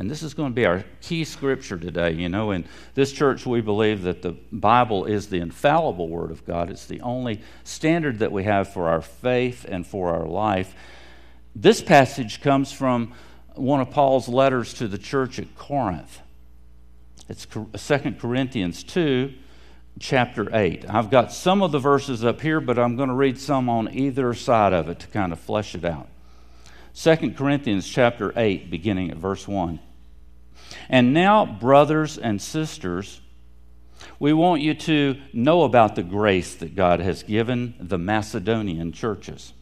And 0.01 0.11
this 0.11 0.23
is 0.23 0.33
going 0.33 0.53
to 0.53 0.55
be 0.55 0.65
our 0.65 0.83
key 1.03 1.25
scripture 1.25 1.77
today. 1.77 2.13
You 2.13 2.31
know, 2.31 2.53
in 2.53 2.65
this 2.95 3.13
church, 3.13 3.45
we 3.45 3.61
believe 3.61 4.01
that 4.05 4.23
the 4.23 4.35
Bible 4.51 5.05
is 5.05 5.29
the 5.29 5.41
infallible 5.41 6.09
Word 6.09 6.31
of 6.31 6.47
God. 6.47 6.71
It's 6.71 6.87
the 6.87 7.03
only 7.03 7.43
standard 7.65 8.21
that 8.21 8.33
we 8.33 8.45
have 8.45 8.73
for 8.73 8.89
our 8.89 9.03
faith 9.03 9.67
and 9.69 9.87
for 9.87 10.15
our 10.15 10.25
life. 10.25 10.75
This 11.55 11.83
passage 11.83 12.41
comes 12.41 12.73
from 12.73 13.13
one 13.57 13.83
of 13.83 13.91
Paul's 13.91 14.27
letters 14.27 14.73
to 14.75 14.89
the 14.89 14.97
church 14.97 15.39
at 15.39 15.55
Corinth. 15.55 16.21
It's 17.29 17.45
2 17.45 17.69
uh, 17.75 18.11
Corinthians 18.19 18.83
2, 18.83 19.35
chapter 19.99 20.49
8. 20.57 20.89
I've 20.89 21.11
got 21.11 21.31
some 21.31 21.61
of 21.61 21.73
the 21.73 21.79
verses 21.79 22.25
up 22.25 22.41
here, 22.41 22.63
but 22.63 22.79
I'm 22.79 22.97
going 22.97 23.11
to 23.11 23.15
read 23.15 23.39
some 23.39 23.69
on 23.69 23.95
either 23.95 24.33
side 24.33 24.73
of 24.73 24.89
it 24.89 25.01
to 25.01 25.09
kind 25.09 25.31
of 25.31 25.39
flesh 25.39 25.75
it 25.75 25.85
out. 25.85 26.09
2 26.95 27.33
Corinthians 27.33 27.87
chapter 27.87 28.33
8, 28.35 28.71
beginning 28.71 29.11
at 29.11 29.19
verse 29.19 29.47
1. 29.47 29.79
And 30.89 31.15
now, 31.15 31.47
brothers 31.47 32.19
and 32.19 32.41
sisters, 32.41 33.21
we 34.19 34.33
want 34.33 34.63
you 34.63 34.75
to 34.75 35.17
know 35.33 35.63
about 35.63 35.95
the 35.95 36.03
grace 36.03 36.55
that 36.57 36.75
God 36.75 37.01
has 37.01 37.23
given 37.23 37.75
the 37.79 37.99
Macedonian 37.99 38.93
churches. 38.93 39.53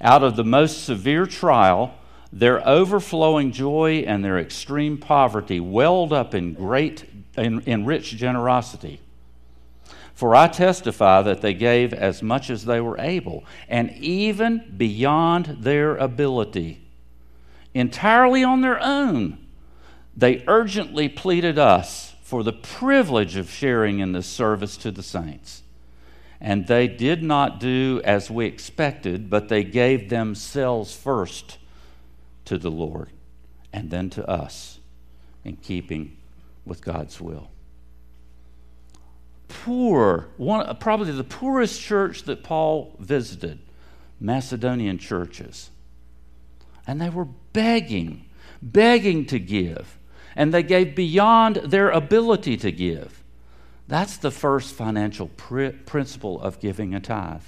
Out 0.00 0.22
of 0.22 0.36
the 0.36 0.44
most 0.44 0.84
severe 0.84 1.26
trial, 1.26 1.94
their 2.32 2.66
overflowing 2.66 3.52
joy 3.52 4.04
and 4.06 4.24
their 4.24 4.38
extreme 4.38 4.98
poverty 4.98 5.60
welled 5.60 6.12
up 6.12 6.34
in 6.34 6.54
great 6.54 7.04
in, 7.36 7.60
in 7.62 7.84
rich 7.84 8.16
generosity. 8.16 9.00
For 10.14 10.34
I 10.34 10.48
testify 10.48 11.22
that 11.22 11.40
they 11.40 11.54
gave 11.54 11.94
as 11.94 12.22
much 12.22 12.50
as 12.50 12.64
they 12.64 12.80
were 12.80 12.98
able, 12.98 13.44
and 13.68 13.90
even 13.92 14.74
beyond 14.76 15.58
their 15.60 15.96
ability, 15.96 16.86
entirely 17.72 18.44
on 18.44 18.60
their 18.60 18.78
own 18.80 19.38
they 20.20 20.44
urgently 20.46 21.08
pleaded 21.08 21.58
us 21.58 22.14
for 22.22 22.42
the 22.42 22.52
privilege 22.52 23.36
of 23.36 23.50
sharing 23.50 23.98
in 24.00 24.12
this 24.12 24.26
service 24.26 24.76
to 24.76 24.90
the 24.90 25.02
saints. 25.02 25.62
And 26.40 26.66
they 26.66 26.88
did 26.88 27.22
not 27.22 27.58
do 27.58 28.00
as 28.04 28.30
we 28.30 28.46
expected, 28.46 29.28
but 29.28 29.48
they 29.48 29.64
gave 29.64 30.08
themselves 30.08 30.94
first 30.94 31.58
to 32.44 32.56
the 32.58 32.70
Lord 32.70 33.08
and 33.72 33.90
then 33.90 34.10
to 34.10 34.28
us 34.28 34.78
in 35.44 35.56
keeping 35.56 36.16
with 36.64 36.82
God's 36.82 37.20
will. 37.20 37.50
poor, 39.48 40.28
one, 40.36 40.76
probably 40.76 41.12
the 41.12 41.24
poorest 41.24 41.80
church 41.80 42.22
that 42.24 42.42
Paul 42.42 42.94
visited, 42.98 43.58
Macedonian 44.20 44.98
churches. 44.98 45.70
And 46.86 47.00
they 47.00 47.10
were 47.10 47.28
begging, 47.52 48.26
begging 48.62 49.26
to 49.26 49.38
give. 49.38 49.98
And 50.40 50.54
they 50.54 50.62
gave 50.62 50.94
beyond 50.94 51.56
their 51.56 51.90
ability 51.90 52.56
to 52.56 52.72
give. 52.72 53.22
That's 53.88 54.16
the 54.16 54.30
first 54.30 54.72
financial 54.72 55.28
pr- 55.28 55.76
principle 55.84 56.40
of 56.40 56.60
giving 56.60 56.94
a 56.94 57.00
tithe. 57.00 57.42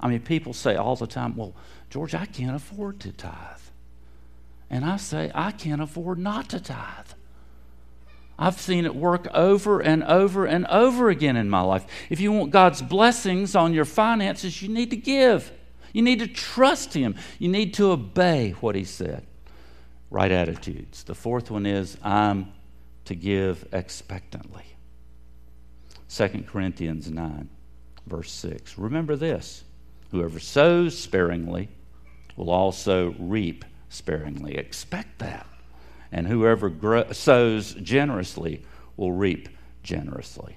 I 0.00 0.08
mean, 0.08 0.22
people 0.22 0.52
say 0.52 0.74
all 0.74 0.96
the 0.96 1.06
time, 1.06 1.36
well, 1.36 1.54
George, 1.88 2.16
I 2.16 2.26
can't 2.26 2.56
afford 2.56 2.98
to 2.98 3.12
tithe. 3.12 3.60
And 4.68 4.84
I 4.84 4.96
say, 4.96 5.30
I 5.32 5.52
can't 5.52 5.80
afford 5.80 6.18
not 6.18 6.48
to 6.48 6.58
tithe. 6.58 7.12
I've 8.36 8.60
seen 8.60 8.84
it 8.84 8.96
work 8.96 9.28
over 9.32 9.78
and 9.78 10.02
over 10.02 10.46
and 10.46 10.66
over 10.66 11.10
again 11.10 11.36
in 11.36 11.48
my 11.48 11.60
life. 11.60 11.86
If 12.10 12.18
you 12.18 12.32
want 12.32 12.50
God's 12.50 12.82
blessings 12.82 13.54
on 13.54 13.72
your 13.72 13.84
finances, 13.84 14.60
you 14.62 14.68
need 14.68 14.90
to 14.90 14.96
give. 14.96 15.52
You 15.92 16.02
need 16.02 16.18
to 16.18 16.26
trust 16.26 16.94
Him. 16.94 17.14
You 17.38 17.48
need 17.48 17.72
to 17.74 17.92
obey 17.92 18.56
what 18.58 18.74
He 18.74 18.82
said. 18.82 19.27
Right 20.10 20.30
attitudes. 20.30 21.04
The 21.04 21.14
fourth 21.14 21.50
one 21.50 21.66
is 21.66 21.98
I'm 22.02 22.52
to 23.04 23.14
give 23.14 23.66
expectantly. 23.72 24.64
2 26.08 26.44
Corinthians 26.46 27.10
9, 27.10 27.48
verse 28.06 28.30
6. 28.32 28.78
Remember 28.78 29.16
this 29.16 29.64
whoever 30.10 30.38
sows 30.38 30.98
sparingly 30.98 31.68
will 32.36 32.50
also 32.50 33.14
reap 33.18 33.64
sparingly. 33.90 34.56
Expect 34.56 35.18
that. 35.18 35.46
And 36.10 36.26
whoever 36.26 36.70
grow, 36.70 37.12
sows 37.12 37.74
generously 37.74 38.64
will 38.96 39.12
reap 39.12 39.48
generously. 39.82 40.56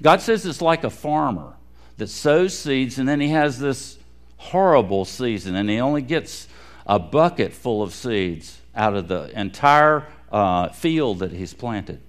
God 0.00 0.20
says 0.20 0.44
it's 0.46 0.62
like 0.62 0.84
a 0.84 0.90
farmer 0.90 1.54
that 1.98 2.08
sows 2.08 2.58
seeds 2.58 2.98
and 2.98 3.08
then 3.08 3.20
he 3.20 3.28
has 3.28 3.58
this 3.58 3.98
horrible 4.36 5.04
season 5.04 5.54
and 5.54 5.70
he 5.70 5.78
only 5.78 6.02
gets 6.02 6.48
a 6.86 6.98
bucket 6.98 7.52
full 7.52 7.82
of 7.82 7.94
seeds 7.94 8.60
out 8.74 8.94
of 8.94 9.08
the 9.08 9.38
entire 9.38 10.06
uh, 10.30 10.68
field 10.70 11.20
that 11.20 11.32
he's 11.32 11.54
planted. 11.54 12.00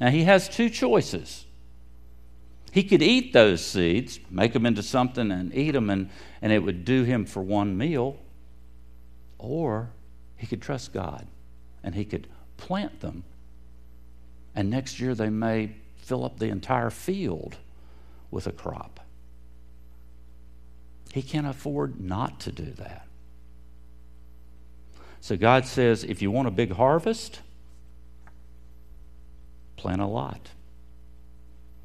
Now 0.00 0.10
he 0.10 0.24
has 0.24 0.48
two 0.48 0.70
choices. 0.70 1.44
He 2.70 2.82
could 2.84 3.02
eat 3.02 3.32
those 3.32 3.64
seeds, 3.64 4.20
make 4.30 4.52
them 4.52 4.66
into 4.66 4.82
something 4.82 5.30
and 5.30 5.54
eat 5.54 5.72
them, 5.72 5.90
and, 5.90 6.10
and 6.42 6.52
it 6.52 6.62
would 6.62 6.84
do 6.84 7.04
him 7.04 7.24
for 7.24 7.42
one 7.42 7.76
meal. 7.76 8.18
Or 9.38 9.90
he 10.36 10.46
could 10.46 10.62
trust 10.62 10.92
God 10.92 11.26
and 11.82 11.94
he 11.94 12.04
could 12.04 12.28
plant 12.56 13.00
them, 13.00 13.24
and 14.54 14.68
next 14.68 15.00
year 15.00 15.14
they 15.14 15.30
may 15.30 15.76
fill 15.96 16.24
up 16.24 16.38
the 16.38 16.48
entire 16.48 16.90
field 16.90 17.56
with 18.30 18.46
a 18.46 18.52
crop. 18.52 19.00
He 21.12 21.22
can't 21.22 21.46
afford 21.46 22.00
not 22.00 22.40
to 22.40 22.52
do 22.52 22.70
that. 22.72 23.07
So 25.20 25.36
God 25.36 25.66
says 25.66 26.04
if 26.04 26.22
you 26.22 26.30
want 26.30 26.48
a 26.48 26.50
big 26.50 26.72
harvest, 26.72 27.40
plant 29.76 30.00
a 30.00 30.06
lot. 30.06 30.50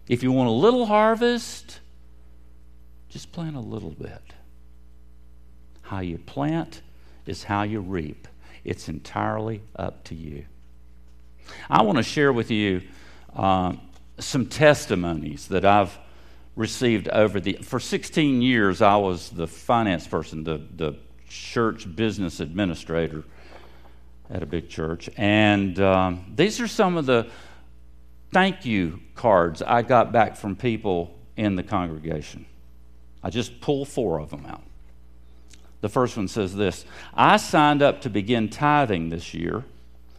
If 0.07 0.23
you 0.23 0.31
want 0.31 0.49
a 0.49 0.53
little 0.53 0.85
harvest, 0.85 1.79
just 3.09 3.31
plant 3.31 3.55
a 3.55 3.61
little 3.61 3.91
bit. 3.91 4.21
How 5.83 5.99
you 5.99 6.17
plant 6.17 6.81
is 7.25 7.43
how 7.43 7.63
you 7.63 7.79
reap. 7.79 8.27
It's 8.63 8.89
entirely 8.89 9.61
up 9.75 10.03
to 10.05 10.15
you. 10.15 10.45
I 11.69 11.83
want 11.83 11.97
to 11.97 12.03
share 12.03 12.33
with 12.33 12.51
you 12.51 12.81
uh, 13.35 13.73
some 14.19 14.45
testimonies 14.47 15.47
that 15.47 15.65
I've 15.65 15.97
received 16.55 17.07
over 17.09 17.39
the. 17.39 17.53
For 17.61 17.79
16 17.79 18.41
years, 18.41 18.81
I 18.81 18.95
was 18.95 19.29
the 19.29 19.47
finance 19.47 20.07
person, 20.07 20.43
the, 20.43 20.61
the 20.75 20.95
church 21.33 21.93
business 21.95 22.39
administrator 22.39 23.23
at 24.29 24.43
a 24.43 24.45
big 24.45 24.69
church. 24.69 25.09
And 25.17 25.79
um, 25.79 26.33
these 26.35 26.59
are 26.59 26.67
some 26.67 26.97
of 26.97 27.05
the 27.05 27.29
thank 28.31 28.65
you 28.65 28.99
cards 29.15 29.61
I 29.61 29.81
got 29.81 30.11
back 30.11 30.35
from 30.35 30.55
people 30.55 31.15
in 31.37 31.55
the 31.55 31.63
congregation. 31.63 32.45
I 33.23 33.29
just 33.29 33.61
pulled 33.61 33.87
four 33.87 34.19
of 34.19 34.29
them 34.29 34.45
out. 34.45 34.63
The 35.81 35.89
first 35.89 36.15
one 36.15 36.27
says 36.27 36.55
this 36.55 36.85
I 37.13 37.37
signed 37.37 37.81
up 37.81 38.01
to 38.01 38.09
begin 38.09 38.49
tithing 38.49 39.09
this 39.09 39.33
year. 39.33 39.63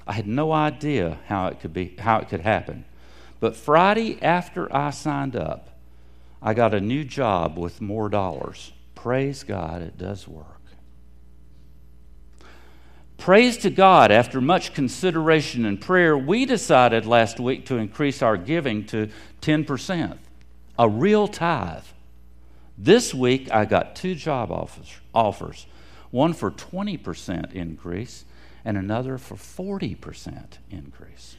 I 0.06 0.12
had 0.12 0.26
no 0.26 0.52
idea 0.52 1.18
how 1.26 1.46
it 1.46 1.60
could 1.60 1.72
be 1.72 1.96
how 1.98 2.18
it 2.18 2.28
could 2.28 2.42
happen. 2.42 2.84
But 3.40 3.56
Friday 3.56 4.22
after 4.22 4.74
I 4.74 4.90
signed 4.90 5.36
up, 5.36 5.70
I 6.42 6.54
got 6.54 6.74
a 6.74 6.80
new 6.80 7.04
job 7.04 7.58
with 7.58 7.80
more 7.80 8.08
dollars. 8.08 8.72
Praise 8.94 9.42
God, 9.42 9.82
it 9.82 9.98
does 9.98 10.28
work. 10.28 10.60
Praise 13.24 13.56
to 13.56 13.70
God, 13.70 14.10
after 14.12 14.38
much 14.38 14.74
consideration 14.74 15.64
and 15.64 15.80
prayer, 15.80 16.14
we 16.14 16.44
decided 16.44 17.06
last 17.06 17.40
week 17.40 17.64
to 17.64 17.78
increase 17.78 18.20
our 18.20 18.36
giving 18.36 18.84
to 18.88 19.08
10%, 19.40 20.18
a 20.78 20.86
real 20.86 21.26
tithe. 21.26 21.84
This 22.76 23.14
week, 23.14 23.50
I 23.50 23.64
got 23.64 23.96
two 23.96 24.14
job 24.14 24.52
offers, 25.14 25.66
one 26.10 26.34
for 26.34 26.50
20% 26.50 27.54
increase 27.54 28.26
and 28.62 28.76
another 28.76 29.16
for 29.16 29.36
40% 29.36 30.58
increase. 30.70 31.36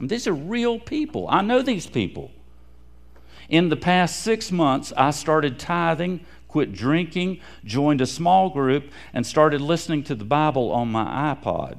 Mean, 0.00 0.08
these 0.08 0.26
are 0.26 0.34
real 0.34 0.80
people. 0.80 1.28
I 1.28 1.42
know 1.42 1.62
these 1.62 1.86
people. 1.86 2.32
In 3.48 3.68
the 3.68 3.76
past 3.76 4.22
six 4.22 4.50
months, 4.50 4.92
I 4.96 5.12
started 5.12 5.56
tithing, 5.56 6.26
quit 6.50 6.72
drinking, 6.72 7.40
joined 7.64 8.00
a 8.00 8.06
small 8.06 8.50
group, 8.50 8.90
and 9.14 9.24
started 9.24 9.60
listening 9.60 10.02
to 10.04 10.16
the 10.16 10.24
Bible 10.24 10.72
on 10.72 10.90
my 10.90 11.34
iPod. 11.34 11.78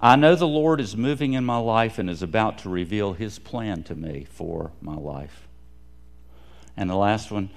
I 0.00 0.16
know 0.16 0.34
the 0.34 0.46
Lord 0.46 0.80
is 0.80 0.96
moving 0.96 1.34
in 1.34 1.44
my 1.44 1.58
life 1.58 1.98
and 1.98 2.08
is 2.08 2.22
about 2.22 2.58
to 2.58 2.70
reveal 2.70 3.12
His 3.12 3.38
plan 3.38 3.82
to 3.84 3.94
me 3.94 4.26
for 4.30 4.70
my 4.80 4.94
life. 4.94 5.46
And 6.76 6.88
the 6.88 6.96
last 6.96 7.30
one, 7.30 7.50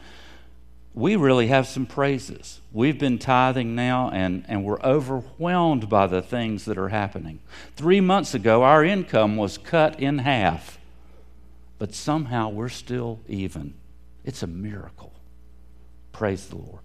we 0.93 1.15
really 1.15 1.47
have 1.47 1.67
some 1.67 1.85
praises. 1.85 2.59
We've 2.73 2.99
been 2.99 3.17
tithing 3.17 3.73
now, 3.75 4.09
and, 4.09 4.43
and 4.49 4.65
we're 4.65 4.81
overwhelmed 4.81 5.87
by 5.87 6.07
the 6.07 6.21
things 6.21 6.65
that 6.65 6.77
are 6.77 6.89
happening. 6.89 7.39
Three 7.77 8.01
months 8.01 8.33
ago, 8.33 8.63
our 8.63 8.83
income 8.83 9.37
was 9.37 9.57
cut 9.57 9.99
in 10.01 10.17
half, 10.17 10.79
but 11.79 11.93
somehow 11.93 12.49
we're 12.49 12.67
still 12.69 13.19
even. 13.29 13.75
It's 14.25 14.43
a 14.43 14.47
miracle. 14.47 15.10
Praise 16.11 16.47
the 16.47 16.57
Lord. 16.57 16.81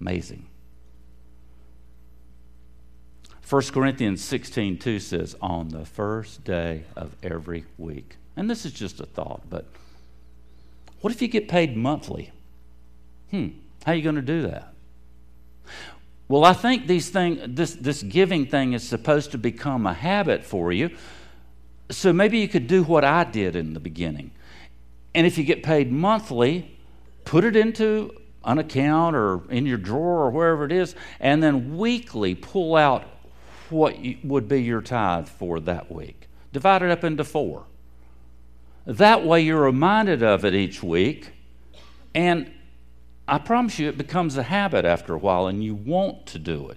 Amazing. 0.00 0.46
1 3.48 3.62
Corinthians 3.72 4.22
16 4.22 4.78
2 4.78 4.98
says, 4.98 5.36
On 5.40 5.68
the 5.68 5.84
first 5.84 6.44
day 6.44 6.84
of 6.96 7.14
every 7.22 7.64
week. 7.78 8.16
And 8.36 8.50
this 8.50 8.64
is 8.64 8.72
just 8.72 9.00
a 9.00 9.06
thought, 9.06 9.42
but 9.48 9.66
what 11.00 11.12
if 11.12 11.20
you 11.20 11.28
get 11.28 11.48
paid 11.48 11.76
monthly? 11.76 12.32
Hmm, 13.30 13.48
how 13.84 13.92
are 13.92 13.94
you 13.94 14.02
going 14.02 14.16
to 14.16 14.22
do 14.22 14.42
that? 14.42 14.72
Well, 16.28 16.44
I 16.44 16.54
think 16.54 16.86
these 16.86 17.10
thing, 17.10 17.54
this, 17.54 17.74
this 17.74 18.02
giving 18.02 18.46
thing 18.46 18.72
is 18.72 18.86
supposed 18.86 19.30
to 19.32 19.38
become 19.38 19.86
a 19.86 19.92
habit 19.92 20.44
for 20.44 20.72
you. 20.72 20.90
So 21.90 22.12
maybe 22.12 22.38
you 22.38 22.48
could 22.48 22.66
do 22.66 22.82
what 22.82 23.04
I 23.04 23.24
did 23.24 23.56
in 23.56 23.74
the 23.74 23.80
beginning. 23.80 24.30
And 25.14 25.26
if 25.26 25.36
you 25.36 25.44
get 25.44 25.62
paid 25.62 25.92
monthly, 25.92 26.73
put 27.24 27.44
it 27.44 27.56
into 27.56 28.10
an 28.44 28.58
account 28.58 29.16
or 29.16 29.42
in 29.50 29.66
your 29.66 29.78
drawer 29.78 30.24
or 30.24 30.30
wherever 30.30 30.64
it 30.64 30.72
is, 30.72 30.94
and 31.20 31.42
then 31.42 31.76
weekly 31.76 32.34
pull 32.34 32.76
out 32.76 33.04
what 33.70 33.96
would 34.22 34.48
be 34.48 34.62
your 34.62 34.82
tithe 34.82 35.28
for 35.28 35.60
that 35.60 35.90
week. 35.90 36.28
Divide 36.52 36.82
it 36.82 36.90
up 36.90 37.04
into 37.04 37.24
four. 37.24 37.64
That 38.86 39.24
way 39.24 39.40
you're 39.40 39.62
reminded 39.62 40.22
of 40.22 40.44
it 40.44 40.54
each 40.54 40.82
week. 40.82 41.32
And 42.14 42.52
I 43.26 43.38
promise 43.38 43.78
you, 43.78 43.88
it 43.88 43.96
becomes 43.96 44.36
a 44.36 44.42
habit 44.42 44.84
after 44.84 45.14
a 45.14 45.18
while, 45.18 45.46
and 45.46 45.64
you 45.64 45.74
want 45.74 46.26
to 46.26 46.38
do 46.38 46.68
it. 46.68 46.76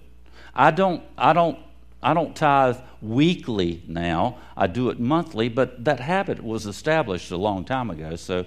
I 0.54 0.70
don't, 0.70 1.02
I 1.16 1.34
don't, 1.34 1.58
I 2.02 2.14
don't 2.14 2.34
tithe 2.34 2.78
weekly 3.02 3.82
now. 3.86 4.38
I 4.56 4.66
do 4.66 4.88
it 4.88 4.98
monthly, 4.98 5.48
but 5.48 5.84
that 5.84 6.00
habit 6.00 6.42
was 6.42 6.66
established 6.66 7.30
a 7.30 7.36
long 7.36 7.64
time 7.64 7.90
ago. 7.90 8.16
So 8.16 8.46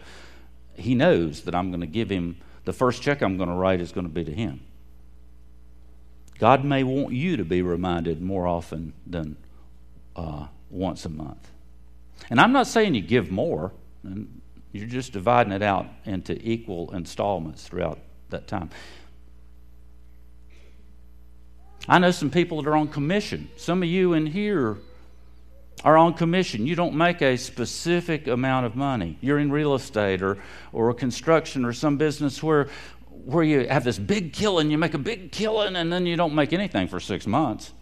he 0.75 0.95
knows 0.95 1.41
that 1.41 1.55
I'm 1.55 1.69
going 1.69 1.81
to 1.81 1.87
give 1.87 2.09
him 2.09 2.37
the 2.65 2.73
first 2.73 3.01
check 3.01 3.21
I'm 3.21 3.37
going 3.37 3.49
to 3.49 3.55
write 3.55 3.81
is 3.81 3.91
going 3.91 4.07
to 4.07 4.13
be 4.13 4.23
to 4.23 4.33
him. 4.33 4.61
God 6.39 6.63
may 6.63 6.83
want 6.83 7.13
you 7.13 7.37
to 7.37 7.45
be 7.45 7.61
reminded 7.61 8.21
more 8.21 8.47
often 8.47 8.93
than 9.05 9.35
uh, 10.15 10.47
once 10.69 11.05
a 11.05 11.09
month. 11.09 11.51
And 12.29 12.39
I'm 12.39 12.51
not 12.51 12.67
saying 12.67 12.95
you 12.95 13.01
give 13.01 13.31
more, 13.31 13.71
you're 14.71 14.87
just 14.87 15.13
dividing 15.13 15.53
it 15.53 15.61
out 15.61 15.87
into 16.05 16.39
equal 16.47 16.93
installments 16.95 17.63
throughout 17.63 17.99
that 18.29 18.47
time. 18.47 18.69
I 21.87 21.99
know 21.99 22.11
some 22.11 22.29
people 22.29 22.61
that 22.61 22.69
are 22.69 22.75
on 22.75 22.87
commission. 22.87 23.49
Some 23.57 23.83
of 23.83 23.89
you 23.89 24.13
in 24.13 24.27
here 24.27 24.77
are 25.83 25.97
on 25.97 26.13
commission. 26.13 26.67
You 26.67 26.75
don't 26.75 26.95
make 26.95 27.21
a 27.21 27.37
specific 27.37 28.27
amount 28.27 28.65
of 28.65 28.75
money. 28.75 29.17
You're 29.21 29.39
in 29.39 29.51
real 29.51 29.73
estate 29.73 30.21
or, 30.21 30.37
or 30.71 30.93
construction 30.93 31.65
or 31.65 31.73
some 31.73 31.97
business 31.97 32.41
where, 32.43 32.67
where 33.09 33.43
you 33.43 33.67
have 33.67 33.83
this 33.83 33.97
big 33.97 34.33
killing, 34.33 34.69
you 34.69 34.77
make 34.77 34.93
a 34.93 34.99
big 34.99 35.31
killing, 35.31 35.75
and 35.75 35.91
then 35.91 36.05
you 36.05 36.15
don't 36.15 36.35
make 36.35 36.53
anything 36.53 36.87
for 36.87 36.99
six 36.99 37.25
months. 37.25 37.73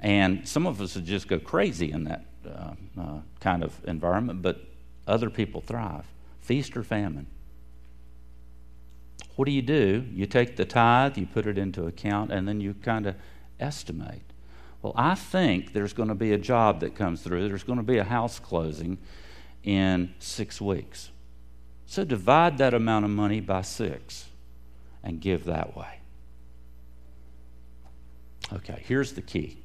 And 0.00 0.46
some 0.46 0.66
of 0.66 0.80
us 0.80 0.94
would 0.94 1.06
just 1.06 1.28
go 1.28 1.38
crazy 1.38 1.90
in 1.90 2.04
that 2.04 2.24
uh, 2.46 2.74
uh, 3.00 3.20
kind 3.40 3.62
of 3.64 3.72
environment, 3.86 4.42
but 4.42 4.60
other 5.06 5.30
people 5.30 5.62
thrive. 5.62 6.04
Feast 6.42 6.76
or 6.76 6.82
famine. 6.82 7.26
What 9.36 9.46
do 9.46 9.52
you 9.52 9.62
do? 9.62 10.04
You 10.12 10.26
take 10.26 10.56
the 10.56 10.64
tithe, 10.64 11.16
you 11.16 11.26
put 11.26 11.46
it 11.46 11.56
into 11.56 11.86
account, 11.86 12.30
and 12.30 12.46
then 12.46 12.60
you 12.60 12.74
kind 12.74 13.06
of 13.06 13.16
estimate. 13.58 14.33
Well, 14.84 14.92
I 14.96 15.14
think 15.14 15.72
there's 15.72 15.94
going 15.94 16.10
to 16.10 16.14
be 16.14 16.34
a 16.34 16.38
job 16.38 16.80
that 16.80 16.94
comes 16.94 17.22
through. 17.22 17.48
There's 17.48 17.64
going 17.64 17.78
to 17.78 17.82
be 17.82 17.96
a 17.96 18.04
house 18.04 18.38
closing 18.38 18.98
in 19.62 20.14
six 20.18 20.60
weeks. 20.60 21.10
So 21.86 22.04
divide 22.04 22.58
that 22.58 22.74
amount 22.74 23.06
of 23.06 23.10
money 23.10 23.40
by 23.40 23.62
six 23.62 24.26
and 25.02 25.22
give 25.22 25.46
that 25.46 25.74
way. 25.74 26.00
Okay, 28.52 28.82
here's 28.86 29.14
the 29.14 29.22
key. 29.22 29.56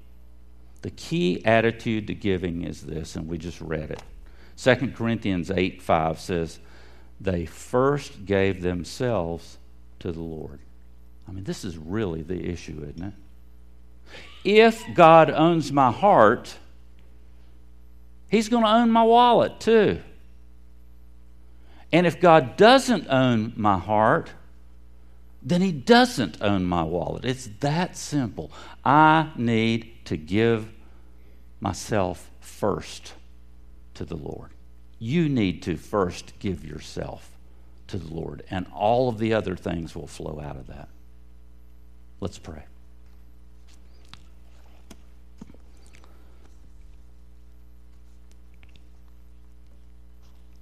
The 0.84 0.92
key 0.92 1.46
attitude 1.46 2.08
to 2.08 2.14
giving 2.14 2.64
is 2.64 2.84
this, 2.84 3.18
and 3.18 3.28
we 3.28 3.38
just 3.38 3.60
read 3.60 3.92
it. 3.92 4.02
2 4.56 4.94
Corinthians 4.94 5.52
8 5.52 5.82
5 5.82 6.18
says, 6.18 6.60
They 7.20 7.46
first 7.46 8.26
gave 8.26 8.62
themselves 8.62 9.58
to 10.00 10.14
the 10.14 10.22
Lord. 10.22 10.62
I 11.28 11.34
mean, 11.34 11.44
this 11.44 11.66
is 11.66 11.78
really 11.78 12.22
the 12.22 12.42
issue, 12.42 12.86
isn't 12.90 13.04
it? 13.04 13.14
If 14.44 14.84
God 14.94 15.30
owns 15.30 15.72
my 15.72 15.92
heart, 15.92 16.58
He's 18.28 18.50
going 18.50 18.64
to 18.64 18.70
own 18.70 18.92
my 18.92 19.04
wallet 19.04 19.60
too. 19.60 20.02
And 21.92 22.06
if 22.06 22.22
God 22.22 22.56
doesn't 22.56 23.08
own 23.10 23.54
my 23.56 23.78
heart, 23.78 24.32
then 25.42 25.62
He 25.62 25.72
doesn't 25.72 26.42
own 26.42 26.66
my 26.66 26.84
wallet. 26.84 27.26
It's 27.26 27.50
that 27.60 27.98
simple. 27.98 28.52
I 28.86 29.32
need 29.36 30.06
to 30.06 30.18
give 30.18 30.72
myself 31.60 32.30
first 32.40 33.14
to 33.96 34.06
the 34.06 34.16
Lord. 34.16 34.52
You 35.00 35.28
need 35.30 35.64
to 35.64 35.78
first 35.78 36.34
give 36.40 36.64
yourself 36.64 37.32
to 37.88 37.98
the 37.98 38.14
Lord, 38.14 38.44
and 38.50 38.68
all 38.74 39.10
of 39.10 39.18
the 39.18 39.34
other 39.34 39.56
things 39.56 39.96
will 39.96 40.08
flow 40.08 40.40
out 40.40 40.56
of 40.56 40.68
that. 40.68 40.90
Let's 42.20 42.38
pray. 42.38 42.64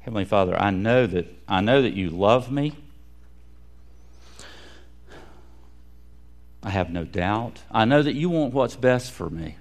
Heavenly 0.07 0.23
Father, 0.23 0.57
I 0.57 0.69
know 0.69 1.05
that 1.05 1.27
I 1.49 1.59
know 1.59 1.81
that 1.81 1.91
you 1.91 2.09
love 2.09 2.49
me. 2.49 2.73
I 6.63 6.69
have 6.69 6.89
no 6.89 7.03
doubt. 7.03 7.59
I 7.69 7.83
know 7.83 8.01
that 8.01 8.13
you 8.13 8.29
want 8.29 8.53
what's 8.53 8.77
best 8.77 9.11
for 9.11 9.29
me. 9.29 9.57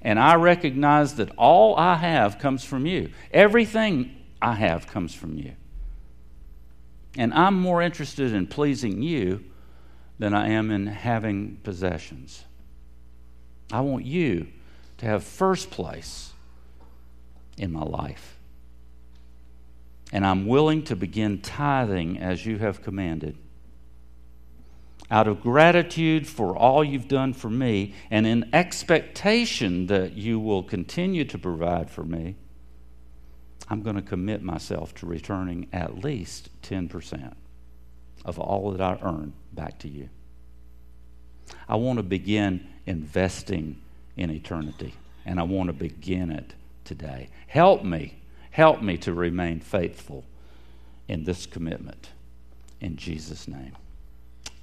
And 0.00 0.18
I 0.18 0.34
recognize 0.34 1.14
that 1.14 1.30
all 1.38 1.76
I 1.76 1.94
have 1.94 2.40
comes 2.40 2.64
from 2.64 2.84
you. 2.84 3.12
Everything 3.32 4.16
I 4.42 4.54
have 4.54 4.88
comes 4.88 5.14
from 5.14 5.38
you. 5.38 5.52
And 7.16 7.32
I'm 7.34 7.54
more 7.54 7.82
interested 7.82 8.32
in 8.32 8.48
pleasing 8.48 9.00
you 9.00 9.44
than 10.18 10.34
I 10.34 10.48
am 10.48 10.72
in 10.72 10.88
having 10.88 11.58
possessions. 11.62 12.42
I 13.70 13.82
want 13.82 14.06
you 14.06 14.48
to 14.98 15.06
have 15.06 15.22
first 15.22 15.70
place 15.70 16.32
in 17.56 17.70
my 17.70 17.84
life. 17.84 18.40
And 20.12 20.26
I'm 20.26 20.46
willing 20.46 20.84
to 20.84 20.94
begin 20.94 21.40
tithing 21.40 22.18
as 22.18 22.44
you 22.44 22.58
have 22.58 22.82
commanded. 22.82 23.36
Out 25.10 25.26
of 25.26 25.40
gratitude 25.40 26.26
for 26.26 26.56
all 26.56 26.84
you've 26.84 27.08
done 27.08 27.32
for 27.32 27.50
me, 27.50 27.94
and 28.10 28.26
in 28.26 28.48
expectation 28.54 29.86
that 29.86 30.12
you 30.12 30.38
will 30.38 30.62
continue 30.62 31.24
to 31.24 31.38
provide 31.38 31.90
for 31.90 32.04
me, 32.04 32.36
I'm 33.68 33.82
going 33.82 33.96
to 33.96 34.02
commit 34.02 34.42
myself 34.42 34.94
to 34.96 35.06
returning 35.06 35.68
at 35.72 36.04
least 36.04 36.50
10% 36.62 37.34
of 38.24 38.38
all 38.38 38.70
that 38.72 38.80
I 38.80 38.98
earn 39.02 39.32
back 39.52 39.78
to 39.80 39.88
you. 39.88 40.08
I 41.68 41.76
want 41.76 41.98
to 41.98 42.02
begin 42.02 42.66
investing 42.86 43.80
in 44.16 44.30
eternity, 44.30 44.94
and 45.24 45.40
I 45.40 45.44
want 45.44 45.68
to 45.68 45.72
begin 45.72 46.30
it 46.30 46.54
today. 46.84 47.28
Help 47.46 47.84
me 47.84 48.21
Help 48.52 48.82
me 48.82 48.96
to 48.98 49.12
remain 49.12 49.60
faithful 49.60 50.24
in 51.08 51.24
this 51.24 51.46
commitment. 51.46 52.10
In 52.80 52.96
Jesus' 52.96 53.48
name, 53.48 53.76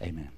amen. 0.01 0.29